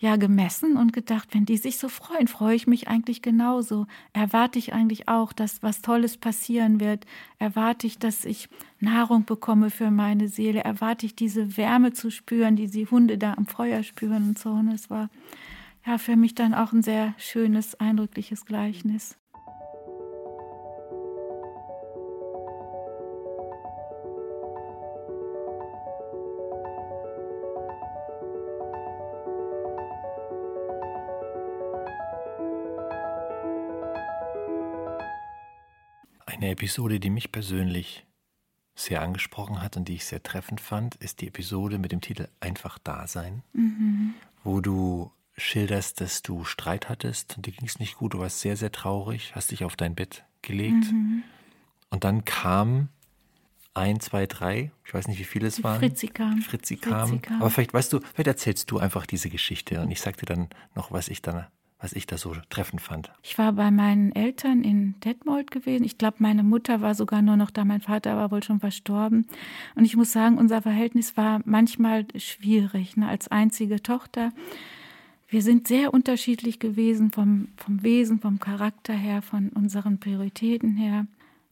[0.00, 3.86] ja gemessen und gedacht, wenn die sich so freuen, freue ich mich eigentlich genauso.
[4.14, 7.04] Erwarte ich eigentlich auch, dass was Tolles passieren wird.
[7.38, 8.48] Erwarte ich, dass ich
[8.80, 10.64] Nahrung bekomme für meine Seele.
[10.64, 14.50] Erwarte ich diese Wärme zu spüren, die die Hunde da am Feuer spüren und so.
[14.50, 15.10] Und es war
[15.86, 19.18] ja für mich dann auch ein sehr schönes, eindrückliches Gleichnis.
[36.50, 38.04] Eine Episode, die mich persönlich
[38.74, 42.26] sehr angesprochen hat und die ich sehr treffend fand, ist die Episode mit dem Titel
[42.40, 44.14] Einfach Dasein, mhm.
[44.42, 48.40] wo du schilderst, dass du Streit hattest und dir ging es nicht gut, du warst
[48.40, 51.22] sehr, sehr traurig, hast dich auf dein Bett gelegt mhm.
[51.90, 52.88] und dann kam
[53.72, 55.78] ein, zwei, drei, ich weiß nicht, wie viele es waren.
[55.78, 56.42] Fritzi kam.
[56.42, 57.10] Fritzi kam.
[57.10, 57.40] Fritzi kam.
[57.40, 60.48] Aber vielleicht weißt du, vielleicht erzählst du einfach diese Geschichte und ich sag dir dann
[60.74, 61.46] noch, was ich dann
[61.80, 63.10] was ich da so treffend fand.
[63.22, 65.84] Ich war bei meinen Eltern in Detmold gewesen.
[65.84, 69.26] Ich glaube, meine Mutter war sogar nur noch da, mein Vater war wohl schon verstorben.
[69.74, 72.96] Und ich muss sagen, unser Verhältnis war manchmal schwierig.
[72.96, 73.08] Ne?
[73.08, 74.32] Als einzige Tochter.
[75.28, 81.06] Wir sind sehr unterschiedlich gewesen vom, vom Wesen, vom Charakter her, von unseren Prioritäten her.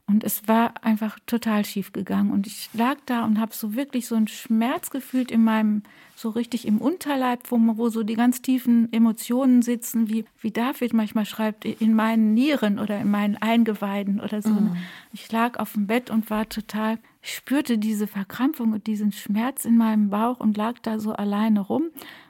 [0.09, 2.31] Und es war einfach total schief gegangen.
[2.31, 5.83] Und ich lag da und habe so wirklich so einen Schmerz gefühlt in meinem,
[6.15, 10.93] so richtig im Unterleib, wo, wo so die ganz tiefen Emotionen sitzen, wie, wie David
[10.93, 14.49] manchmal schreibt, in meinen Nieren oder in meinen Eingeweiden oder so.
[14.49, 14.75] Mhm.
[15.13, 19.63] Ich lag auf dem Bett und war total, ich spürte diese Verkrampfung und diesen Schmerz
[19.63, 21.83] in meinem Bauch und lag da so alleine rum.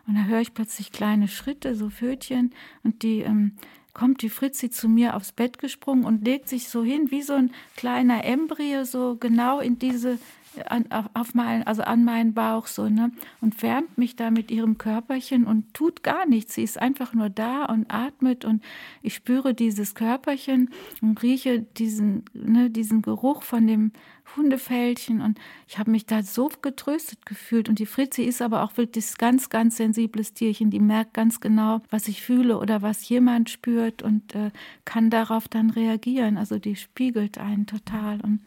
[0.06, 2.52] Und da höre ich plötzlich kleine Schritte, so Fötchen,
[2.84, 3.54] und die ähm,
[4.00, 7.34] kommt die Fritzi zu mir aufs Bett gesprungen und legt sich so hin wie so
[7.34, 10.20] ein kleiner Embryo, so genau in diese,
[10.68, 13.12] an, auf mein, also an meinen Bauch so, ne?
[13.42, 16.54] Und wärmt mich da mit ihrem Körperchen und tut gar nichts.
[16.56, 18.64] Sie ist einfach nur da und atmet und
[19.02, 20.70] ich spüre dieses Körperchen
[21.02, 23.92] und rieche diesen, ne, diesen Geruch von dem
[24.36, 27.70] Hundefältchen und ich habe mich da so getröstet gefühlt.
[27.70, 30.72] Und die Fritzi ist aber auch wirklich ganz, ganz sensibles Tierchen.
[30.72, 34.52] Die merkt ganz genau, was ich fühle oder was jemand spürt und äh,
[34.86, 36.38] kann darauf dann reagieren.
[36.38, 38.22] Also die spiegelt einen total.
[38.22, 38.42] Und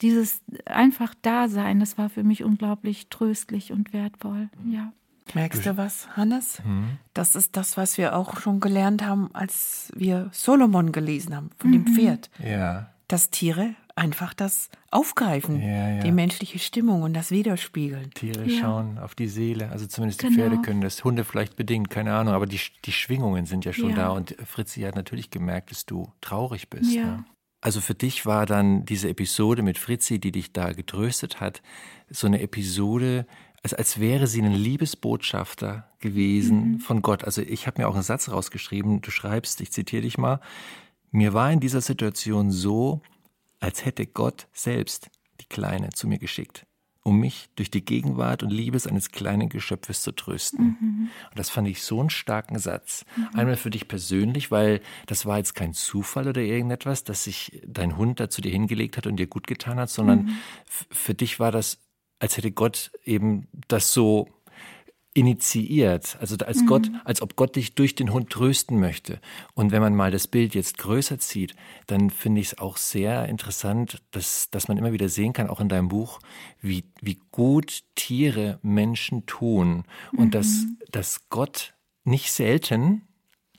[0.00, 4.48] dieses einfach Dasein, das war für mich unglaublich tröstlich und wertvoll.
[4.66, 4.92] Ja.
[5.32, 6.62] Merkst du was, Hannes?
[6.62, 6.98] Hm.
[7.14, 11.70] Das ist das, was wir auch schon gelernt haben, als wir Solomon gelesen haben, von
[11.70, 11.84] mhm.
[11.84, 12.30] dem Pferd.
[12.38, 12.90] Ja.
[13.08, 16.02] Dass Tiere einfach das aufgreifen, ja, ja.
[16.02, 18.10] die menschliche Stimmung und das widerspiegeln.
[18.10, 18.60] Tiere ja.
[18.60, 20.30] schauen auf die Seele, also zumindest genau.
[20.30, 23.72] die Pferde können das, Hunde vielleicht bedingt, keine Ahnung, aber die, die Schwingungen sind ja
[23.72, 26.94] schon da und Fritzi hat natürlich gemerkt, dass du traurig bist.
[26.94, 27.24] Ne?
[27.60, 31.62] Also für dich war dann diese Episode mit Fritzi, die dich da getröstet hat,
[32.10, 33.26] so eine Episode,
[33.62, 36.78] als, als wäre sie ein Liebesbotschafter gewesen mhm.
[36.80, 37.24] von Gott.
[37.24, 40.40] Also ich habe mir auch einen Satz rausgeschrieben, du schreibst, ich zitiere dich mal,
[41.10, 43.00] mir war in dieser Situation so,
[43.64, 45.08] als hätte Gott selbst
[45.40, 46.66] die Kleine zu mir geschickt,
[47.02, 50.76] um mich durch die Gegenwart und Liebe eines kleinen Geschöpfes zu trösten.
[50.78, 51.08] Mhm.
[51.30, 53.06] Und das fand ich so einen starken Satz.
[53.16, 53.28] Mhm.
[53.32, 57.96] Einmal für dich persönlich, weil das war jetzt kein Zufall oder irgendetwas, dass sich dein
[57.96, 60.36] Hund da zu dir hingelegt hat und dir gut getan hat, sondern mhm.
[60.66, 61.78] für dich war das,
[62.18, 64.28] als hätte Gott eben das so
[65.14, 66.66] initiiert, also als mhm.
[66.66, 69.20] Gott, als ob Gott dich durch den Hund trösten möchte.
[69.54, 71.54] Und wenn man mal das Bild jetzt größer zieht,
[71.86, 75.60] dann finde ich es auch sehr interessant, dass, dass man immer wieder sehen kann, auch
[75.60, 76.18] in deinem Buch,
[76.60, 80.30] wie, wie gut Tiere Menschen tun und mhm.
[80.32, 83.02] dass, dass Gott nicht selten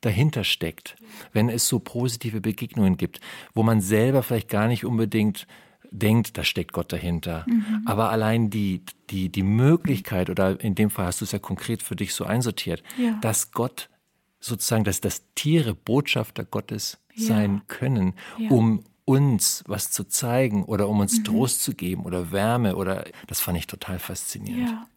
[0.01, 0.97] dahinter steckt,
[1.31, 3.21] wenn es so positive Begegnungen gibt,
[3.53, 5.47] wo man selber vielleicht gar nicht unbedingt
[5.91, 7.45] denkt, da steckt Gott dahinter.
[7.47, 7.83] Mhm.
[7.85, 11.83] Aber allein die, die, die Möglichkeit, oder in dem Fall hast du es ja konkret
[11.83, 13.17] für dich so einsortiert, ja.
[13.21, 13.89] dass Gott
[14.39, 17.27] sozusagen, dass das Tiere Botschafter Gottes ja.
[17.27, 18.49] sein können, ja.
[18.49, 21.23] um uns was zu zeigen oder um uns mhm.
[21.25, 24.69] Trost zu geben oder Wärme oder das fand ich total faszinierend.
[24.69, 24.87] Ja.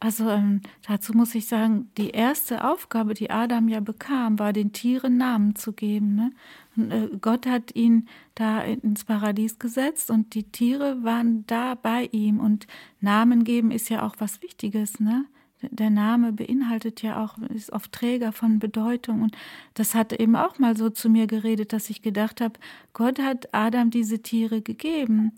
[0.00, 4.72] Also ähm, dazu muss ich sagen, die erste Aufgabe, die Adam ja bekam, war den
[4.72, 6.14] Tieren Namen zu geben.
[6.14, 6.32] Ne?
[6.76, 12.40] Äh, Gott hat ihn da ins Paradies gesetzt und die Tiere waren da bei ihm.
[12.40, 12.66] Und
[13.00, 15.00] Namen geben ist ja auch was Wichtiges.
[15.00, 15.26] Ne?
[15.62, 19.22] Der Name beinhaltet ja auch, ist oft Träger von Bedeutung.
[19.22, 19.36] Und
[19.74, 22.58] das hat eben auch mal so zu mir geredet, dass ich gedacht habe,
[22.92, 25.32] Gott hat Adam diese Tiere gegeben.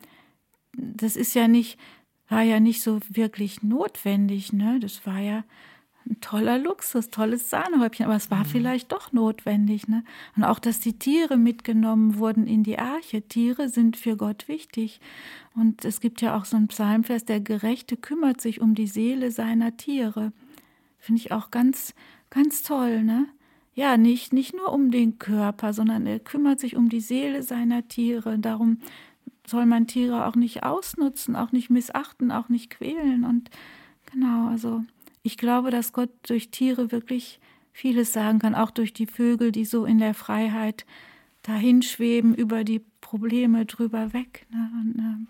[0.72, 1.78] Das ist ja nicht
[2.28, 4.80] war ja nicht so wirklich notwendig, ne?
[4.80, 5.44] Das war ja
[6.08, 8.46] ein toller Luxus, tolles Sahnehäubchen, aber es war mhm.
[8.46, 10.04] vielleicht doch notwendig, ne?
[10.36, 13.22] Und auch, dass die Tiere mitgenommen wurden in die Arche.
[13.22, 15.00] Tiere sind für Gott wichtig.
[15.54, 19.30] Und es gibt ja auch so ein Psalmvers, der Gerechte kümmert sich um die Seele
[19.30, 20.32] seiner Tiere.
[20.98, 21.94] Finde ich auch ganz,
[22.30, 23.26] ganz toll, ne?
[23.74, 27.88] Ja, nicht, nicht nur um den Körper, sondern er kümmert sich um die Seele seiner
[27.88, 28.38] Tiere.
[28.38, 28.78] Darum
[29.46, 33.24] soll man Tiere auch nicht ausnutzen, auch nicht missachten, auch nicht quälen.
[33.24, 33.50] Und
[34.10, 34.82] genau, also
[35.26, 37.40] ich glaube, dass Gott durch Tiere wirklich
[37.72, 40.86] vieles sagen kann, auch durch die Vögel, die so in der Freiheit
[41.42, 44.46] dahinschweben, über die Probleme drüber weg.
[44.50, 44.70] Ne?
[44.80, 45.28] Und,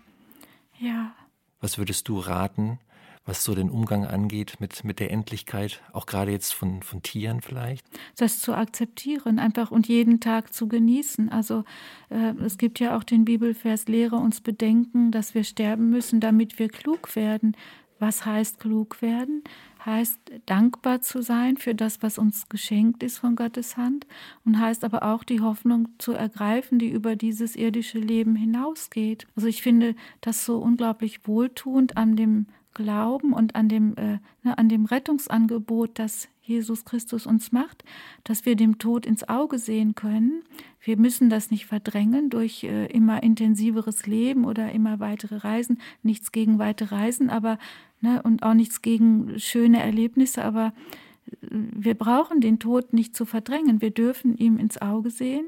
[0.81, 1.15] äh, ja.
[1.59, 2.79] Was würdest du raten,
[3.25, 7.41] was so den Umgang angeht mit, mit der Endlichkeit, auch gerade jetzt von, von Tieren
[7.41, 7.85] vielleicht?
[8.17, 11.29] Das zu akzeptieren, einfach und jeden Tag zu genießen.
[11.29, 11.63] Also
[12.09, 16.59] äh, es gibt ja auch den Bibelvers, lehre uns bedenken, dass wir sterben müssen, damit
[16.59, 17.57] wir klug werden.
[17.99, 19.43] Was heißt klug werden?
[19.85, 24.07] Heißt dankbar zu sein für das, was uns geschenkt ist von Gottes Hand
[24.45, 29.27] und heißt aber auch die Hoffnung zu ergreifen, die über dieses irdische Leben hinausgeht.
[29.35, 34.57] Also ich finde das so unglaublich wohltuend an dem Glauben und an dem, äh, ne,
[34.57, 37.83] an dem Rettungsangebot, das Jesus Christus uns macht,
[38.23, 40.43] dass wir dem Tod ins Auge sehen können.
[40.79, 45.79] Wir müssen das nicht verdrängen durch äh, immer intensiveres Leben oder immer weitere Reisen.
[46.03, 47.59] Nichts gegen weite Reisen, aber
[48.01, 50.73] ne, und auch nichts gegen schöne Erlebnisse, aber
[51.31, 53.81] äh, wir brauchen den Tod nicht zu verdrängen.
[53.81, 55.47] Wir dürfen ihm ins Auge sehen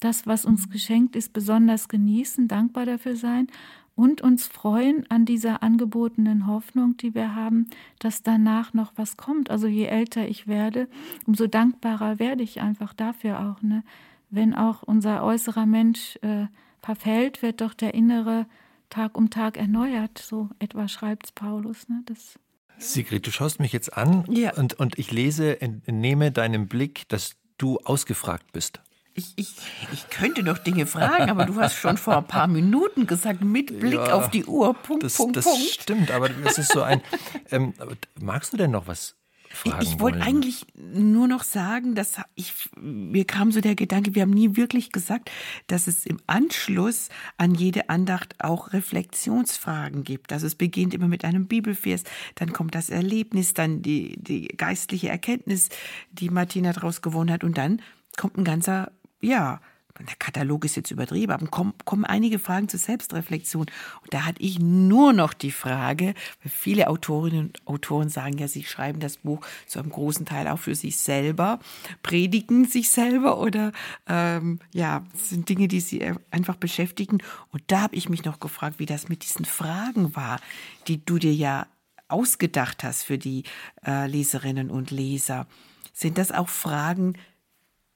[0.00, 3.48] das, was uns geschenkt ist, besonders genießen, dankbar dafür sein
[3.94, 7.68] und uns freuen an dieser angebotenen Hoffnung, die wir haben,
[7.98, 9.50] dass danach noch was kommt.
[9.50, 10.88] Also je älter ich werde,
[11.26, 13.62] umso dankbarer werde ich einfach dafür auch.
[13.62, 13.82] Ne?
[14.30, 16.46] Wenn auch unser äußerer Mensch äh,
[16.80, 18.46] verfällt, wird doch der innere
[18.88, 20.18] Tag um Tag erneuert.
[20.18, 21.88] So etwa schreibt Paulus.
[21.88, 22.02] Ne?
[22.06, 22.38] Das
[22.78, 24.56] Sigrid, du schaust mich jetzt an Ja.
[24.56, 28.80] und, und ich lese, entnehme deinem Blick, dass du ausgefragt bist.
[29.20, 29.54] Ich, ich,
[29.92, 33.78] ich könnte noch Dinge fragen, aber du hast schon vor ein paar Minuten gesagt, mit
[33.78, 35.60] Blick Ja, auf die Uhr, Punkt, Das, Punkt, das Punkt.
[35.62, 37.02] stimmt, aber das ist so ein.
[37.50, 37.74] Ähm,
[38.20, 39.14] magst du denn noch was
[39.52, 39.82] fragen?
[39.82, 40.26] Ich wollte wollen?
[40.28, 44.92] eigentlich nur noch sagen, dass ich, mir kam so der Gedanke, wir haben nie wirklich
[44.92, 45.30] gesagt,
[45.66, 50.32] dass es im Anschluss an jede Andacht auch Reflexionsfragen gibt.
[50.32, 52.04] Also es beginnt immer mit einem Bibelvers,
[52.36, 55.68] dann kommt das Erlebnis, dann die, die geistliche Erkenntnis,
[56.12, 57.82] die Martina daraus gewonnen hat und dann
[58.16, 59.60] kommt ein ganzer, ja,
[60.06, 63.66] der Katalog ist jetzt übertrieben, aber kommen, kommen einige Fragen zur Selbstreflexion.
[64.02, 68.48] Und da hatte ich nur noch die Frage, weil viele Autorinnen und Autoren sagen ja,
[68.48, 71.58] sie schreiben das Buch zu einem großen Teil auch für sich selber,
[72.02, 73.72] predigen sich selber oder
[74.06, 77.18] ähm, ja, sind Dinge, die sie einfach beschäftigen.
[77.50, 80.40] Und da habe ich mich noch gefragt, wie das mit diesen Fragen war,
[80.88, 81.66] die du dir ja
[82.08, 83.44] ausgedacht hast für die
[83.86, 85.46] äh, Leserinnen und Leser.
[85.92, 87.14] Sind das auch Fragen,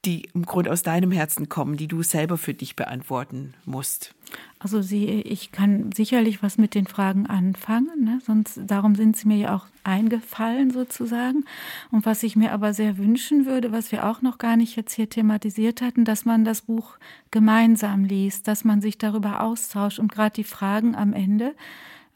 [0.05, 4.13] die im Grunde aus deinem Herzen kommen, die du selber für dich beantworten musst.
[4.59, 8.19] Also sie, ich kann sicherlich was mit den Fragen anfangen, ne?
[8.25, 11.45] sonst darum sind sie mir ja auch eingefallen sozusagen.
[11.91, 14.93] Und was ich mir aber sehr wünschen würde, was wir auch noch gar nicht jetzt
[14.93, 16.97] hier thematisiert hatten, dass man das Buch
[17.31, 21.53] gemeinsam liest, dass man sich darüber austauscht und gerade die Fragen am Ende,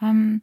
[0.01, 0.41] ähm,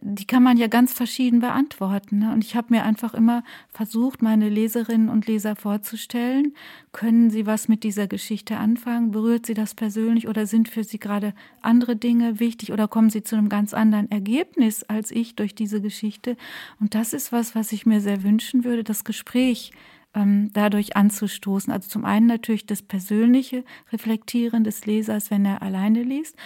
[0.00, 2.18] die kann man ja ganz verschieden beantworten.
[2.18, 2.32] Ne?
[2.32, 6.54] Und ich habe mir einfach immer versucht, meine Leserinnen und Leser vorzustellen,
[6.92, 10.98] können sie was mit dieser Geschichte anfangen, berührt sie das persönlich oder sind für sie
[10.98, 15.54] gerade andere Dinge wichtig oder kommen sie zu einem ganz anderen Ergebnis als ich durch
[15.54, 16.36] diese Geschichte.
[16.80, 19.72] Und das ist was, was ich mir sehr wünschen würde, das Gespräch
[20.16, 21.72] ähm, dadurch anzustoßen.
[21.72, 26.36] Also zum einen natürlich das persönliche Reflektieren des Lesers, wenn er alleine liest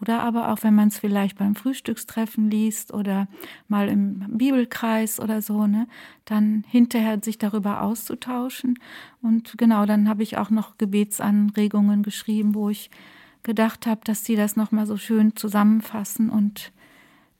[0.00, 3.26] oder aber auch, wenn man es vielleicht beim Frühstückstreffen liest oder
[3.66, 5.88] mal im Bibelkreis oder so, ne,
[6.24, 8.78] dann hinterher sich darüber auszutauschen.
[9.22, 12.90] Und genau, dann habe ich auch noch Gebetsanregungen geschrieben, wo ich
[13.42, 16.72] gedacht habe, dass sie das nochmal so schön zusammenfassen und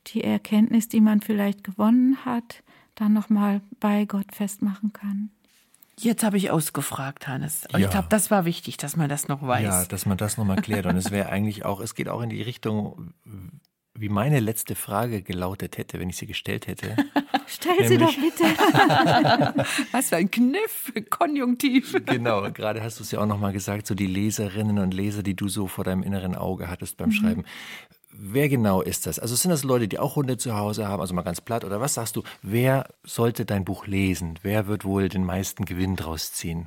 [0.08, 2.64] die Erkenntnis, die man vielleicht gewonnen hat,
[2.94, 5.30] dann nochmal bei Gott festmachen kann.
[6.00, 7.64] Jetzt habe ich ausgefragt, Hannes.
[7.72, 7.86] Und Ja.
[7.86, 9.62] ich glaube, das war wichtig, dass man das noch weiß.
[9.64, 10.86] Ja, dass man das nochmal klärt.
[10.86, 13.14] Und es wäre eigentlich auch, es geht auch in die Richtung,
[13.94, 16.94] wie meine letzte Frage gelautet hätte, wenn ich sie gestellt hätte.
[17.48, 18.44] Stell sie doch bitte.
[19.92, 21.96] Was für ein Kniff, Konjunktiv.
[22.06, 25.34] genau, gerade hast du es ja auch nochmal gesagt, so die Leserinnen und Leser, die
[25.34, 27.44] du so vor deinem inneren Auge hattest beim Schreiben.
[28.20, 29.20] Wer genau ist das?
[29.20, 31.80] Also sind das Leute, die auch Hunde zu Hause haben, also mal ganz platt, oder
[31.80, 32.24] was sagst du?
[32.42, 34.40] Wer sollte dein Buch lesen?
[34.42, 36.66] Wer wird wohl den meisten Gewinn draus ziehen?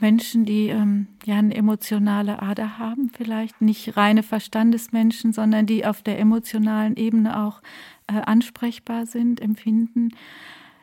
[0.00, 6.02] Menschen, die ähm, ja eine emotionale Ader haben, vielleicht nicht reine Verstandesmenschen, sondern die auf
[6.02, 7.62] der emotionalen Ebene auch
[8.08, 10.10] äh, ansprechbar sind, empfinden.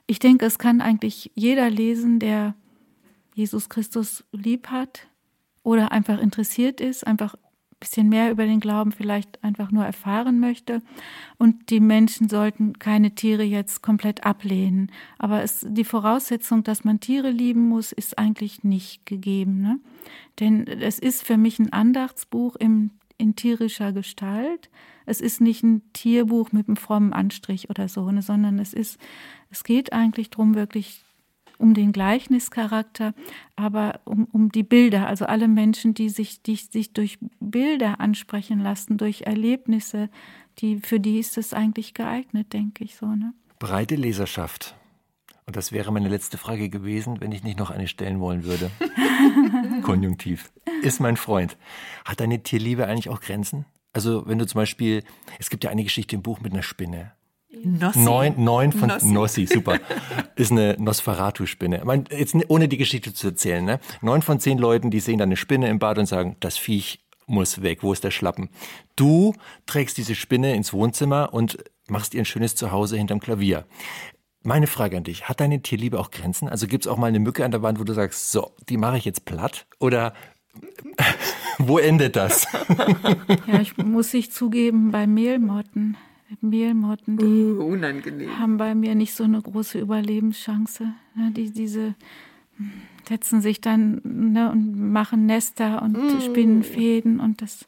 [0.07, 2.55] Ich denke, es kann eigentlich jeder lesen, der
[3.35, 5.07] Jesus Christus lieb hat
[5.61, 7.48] oder einfach interessiert ist, einfach ein
[7.79, 10.81] bisschen mehr über den Glauben vielleicht einfach nur erfahren möchte.
[11.37, 14.91] Und die Menschen sollten keine Tiere jetzt komplett ablehnen.
[15.17, 19.61] Aber es, die Voraussetzung, dass man Tiere lieben muss, ist eigentlich nicht gegeben.
[19.61, 19.79] Ne?
[20.39, 24.69] Denn es ist für mich ein Andachtsbuch im, in tierischer Gestalt.
[25.05, 28.99] Es ist nicht ein Tierbuch mit einem frommen Anstrich oder so, ne, sondern es ist,
[29.49, 31.03] es geht eigentlich darum, wirklich
[31.59, 33.13] um den Gleichnischarakter,
[33.55, 38.59] aber um, um die Bilder, also alle Menschen, die sich, die sich durch Bilder ansprechen
[38.59, 40.09] lassen, durch Erlebnisse,
[40.59, 43.05] die, für die ist es eigentlich geeignet, denke ich so.
[43.05, 43.33] Ne?
[43.59, 44.75] Breite Leserschaft.
[45.45, 48.69] Und das wäre meine letzte Frage gewesen, wenn ich nicht noch eine stellen wollen würde.
[49.81, 50.51] Konjunktiv.
[50.83, 51.57] Ist mein Freund.
[52.05, 53.65] Hat deine Tierliebe eigentlich auch Grenzen?
[53.91, 55.03] Also, wenn du zum Beispiel,
[55.39, 57.13] es gibt ja eine Geschichte im Buch mit einer Spinne.
[57.51, 57.99] Nossi.
[57.99, 59.07] Neun, neun von Nossi.
[59.07, 59.79] Nossi, super.
[60.35, 61.77] Ist eine Nosferatu-Spinne.
[61.77, 63.79] Ich meine, Jetzt ohne die Geschichte zu erzählen, ne?
[64.01, 66.99] Neun von zehn Leuten, die sehen dann eine Spinne im Bad und sagen, das Viech
[67.25, 68.49] muss weg, wo ist der Schlappen?
[68.95, 69.33] Du
[69.65, 73.65] trägst diese Spinne ins Wohnzimmer und machst ihr ein schönes Zuhause hinterm Klavier.
[74.41, 76.47] Meine Frage an dich, hat deine Tierliebe auch Grenzen?
[76.47, 78.77] Also gibt es auch mal eine Mücke an der Wand, wo du sagst, so, die
[78.77, 79.67] mache ich jetzt platt?
[79.79, 80.13] Oder
[81.57, 82.47] wo endet das?
[83.47, 85.97] Ja, ich muss ich zugeben, bei Mehlmotten,
[86.41, 88.37] Mehlmotten, die Uh, unangenehm.
[88.39, 90.93] haben bei mir nicht so eine große Überlebenschance.
[91.15, 91.95] Ja, die, diese
[93.07, 96.21] setzen sich dann ne, und machen Nester und mm.
[96.21, 97.65] spinnen Fäden und das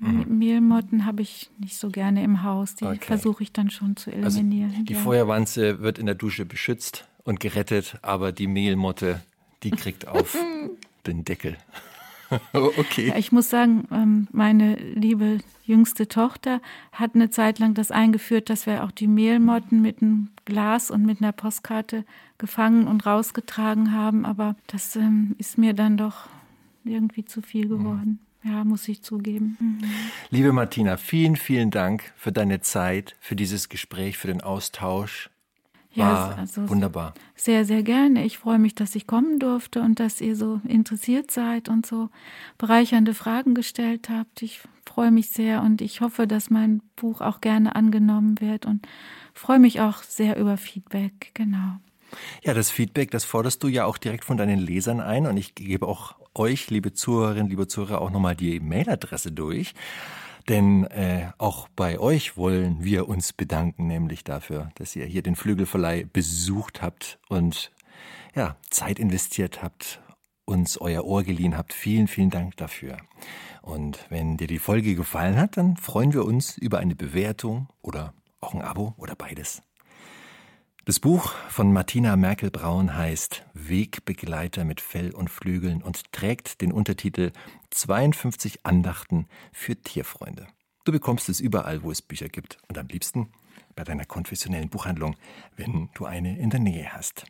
[0.00, 0.38] mhm.
[0.38, 2.74] Mehlmotten habe ich nicht so gerne im Haus.
[2.74, 2.98] Die okay.
[3.00, 4.70] versuche ich dann schon zu also eliminieren.
[4.70, 4.98] Also die ja.
[4.98, 9.22] Feuerwanze wird in der Dusche beschützt und gerettet, aber die Mehlmotte,
[9.62, 10.36] die kriegt auf
[11.06, 11.56] den Deckel.
[12.52, 13.08] okay.
[13.08, 16.60] Ja, ich muss sagen, ähm, meine liebe jüngste Tochter
[16.92, 21.04] hat eine Zeit lang das eingeführt, dass wir auch die Mehlmotten mit einem Glas und
[21.04, 22.04] mit einer Postkarte
[22.38, 24.24] gefangen und rausgetragen haben.
[24.24, 26.28] Aber das ähm, ist mir dann doch
[26.84, 27.70] irgendwie zu viel mhm.
[27.70, 28.18] geworden.
[28.44, 29.56] Ja, muss ich zugeben.
[29.60, 29.90] Mhm.
[30.30, 35.28] Liebe Martina, vielen, vielen Dank für deine Zeit, für dieses Gespräch, für den Austausch.
[35.94, 37.14] War ja, also wunderbar.
[37.34, 38.24] Sehr, sehr gerne.
[38.24, 42.10] Ich freue mich, dass ich kommen durfte und dass ihr so interessiert seid und so
[42.58, 44.42] bereichernde Fragen gestellt habt.
[44.42, 48.86] Ich freue mich sehr und ich hoffe, dass mein Buch auch gerne angenommen wird und
[49.34, 51.30] freue mich auch sehr über Feedback.
[51.34, 51.78] Genau.
[52.42, 55.54] Ja, das Feedback, das forderst du ja auch direkt von deinen Lesern ein und ich
[55.54, 59.74] gebe auch euch, liebe Zuhörerinnen, liebe Zuhörer, auch nochmal die Mailadresse durch.
[60.48, 65.36] Denn äh, auch bei euch wollen wir uns bedanken, nämlich dafür, dass ihr hier den
[65.36, 67.70] Flügelverleih besucht habt und
[68.34, 70.00] ja, Zeit investiert habt,
[70.46, 71.74] uns euer Ohr geliehen habt.
[71.74, 72.96] Vielen, vielen Dank dafür.
[73.60, 78.14] Und wenn dir die Folge gefallen hat, dann freuen wir uns über eine Bewertung oder
[78.40, 79.62] auch ein Abo oder beides.
[80.88, 87.32] Das Buch von Martina Merkel-Braun heißt Wegbegleiter mit Fell und Flügeln und trägt den Untertitel
[87.68, 90.46] 52 Andachten für Tierfreunde.
[90.84, 93.28] Du bekommst es überall, wo es Bücher gibt und am liebsten
[93.76, 95.16] bei deiner konfessionellen Buchhandlung,
[95.56, 97.26] wenn du eine in der Nähe hast.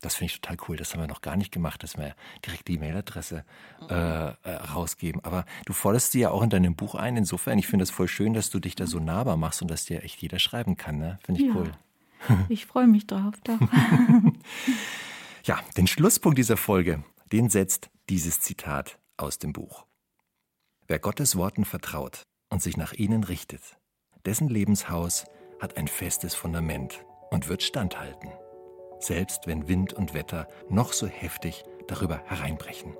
[0.00, 0.76] Das finde ich total cool.
[0.76, 3.44] Das haben wir noch gar nicht gemacht, dass wir direkt die Mailadresse
[3.88, 4.32] äh, äh,
[4.74, 5.24] rausgeben.
[5.24, 7.16] Aber du forderst sie ja auch in deinem Buch ein.
[7.16, 9.84] Insofern, ich finde es voll schön, dass du dich da so nahbar machst und dass
[9.84, 10.98] dir echt jeder schreiben kann.
[10.98, 11.20] Ne?
[11.22, 11.70] Finde ich ja, cool.
[12.48, 13.34] Ich freue mich drauf.
[13.44, 13.60] Doch.
[15.44, 19.86] ja, den Schlusspunkt dieser Folge, den setzt dieses Zitat aus dem Buch.
[20.90, 23.78] Wer Gottes Worten vertraut und sich nach ihnen richtet,
[24.26, 25.24] dessen Lebenshaus
[25.60, 28.32] hat ein festes Fundament und wird standhalten,
[28.98, 32.96] selbst wenn Wind und Wetter noch so heftig darüber hereinbrechen.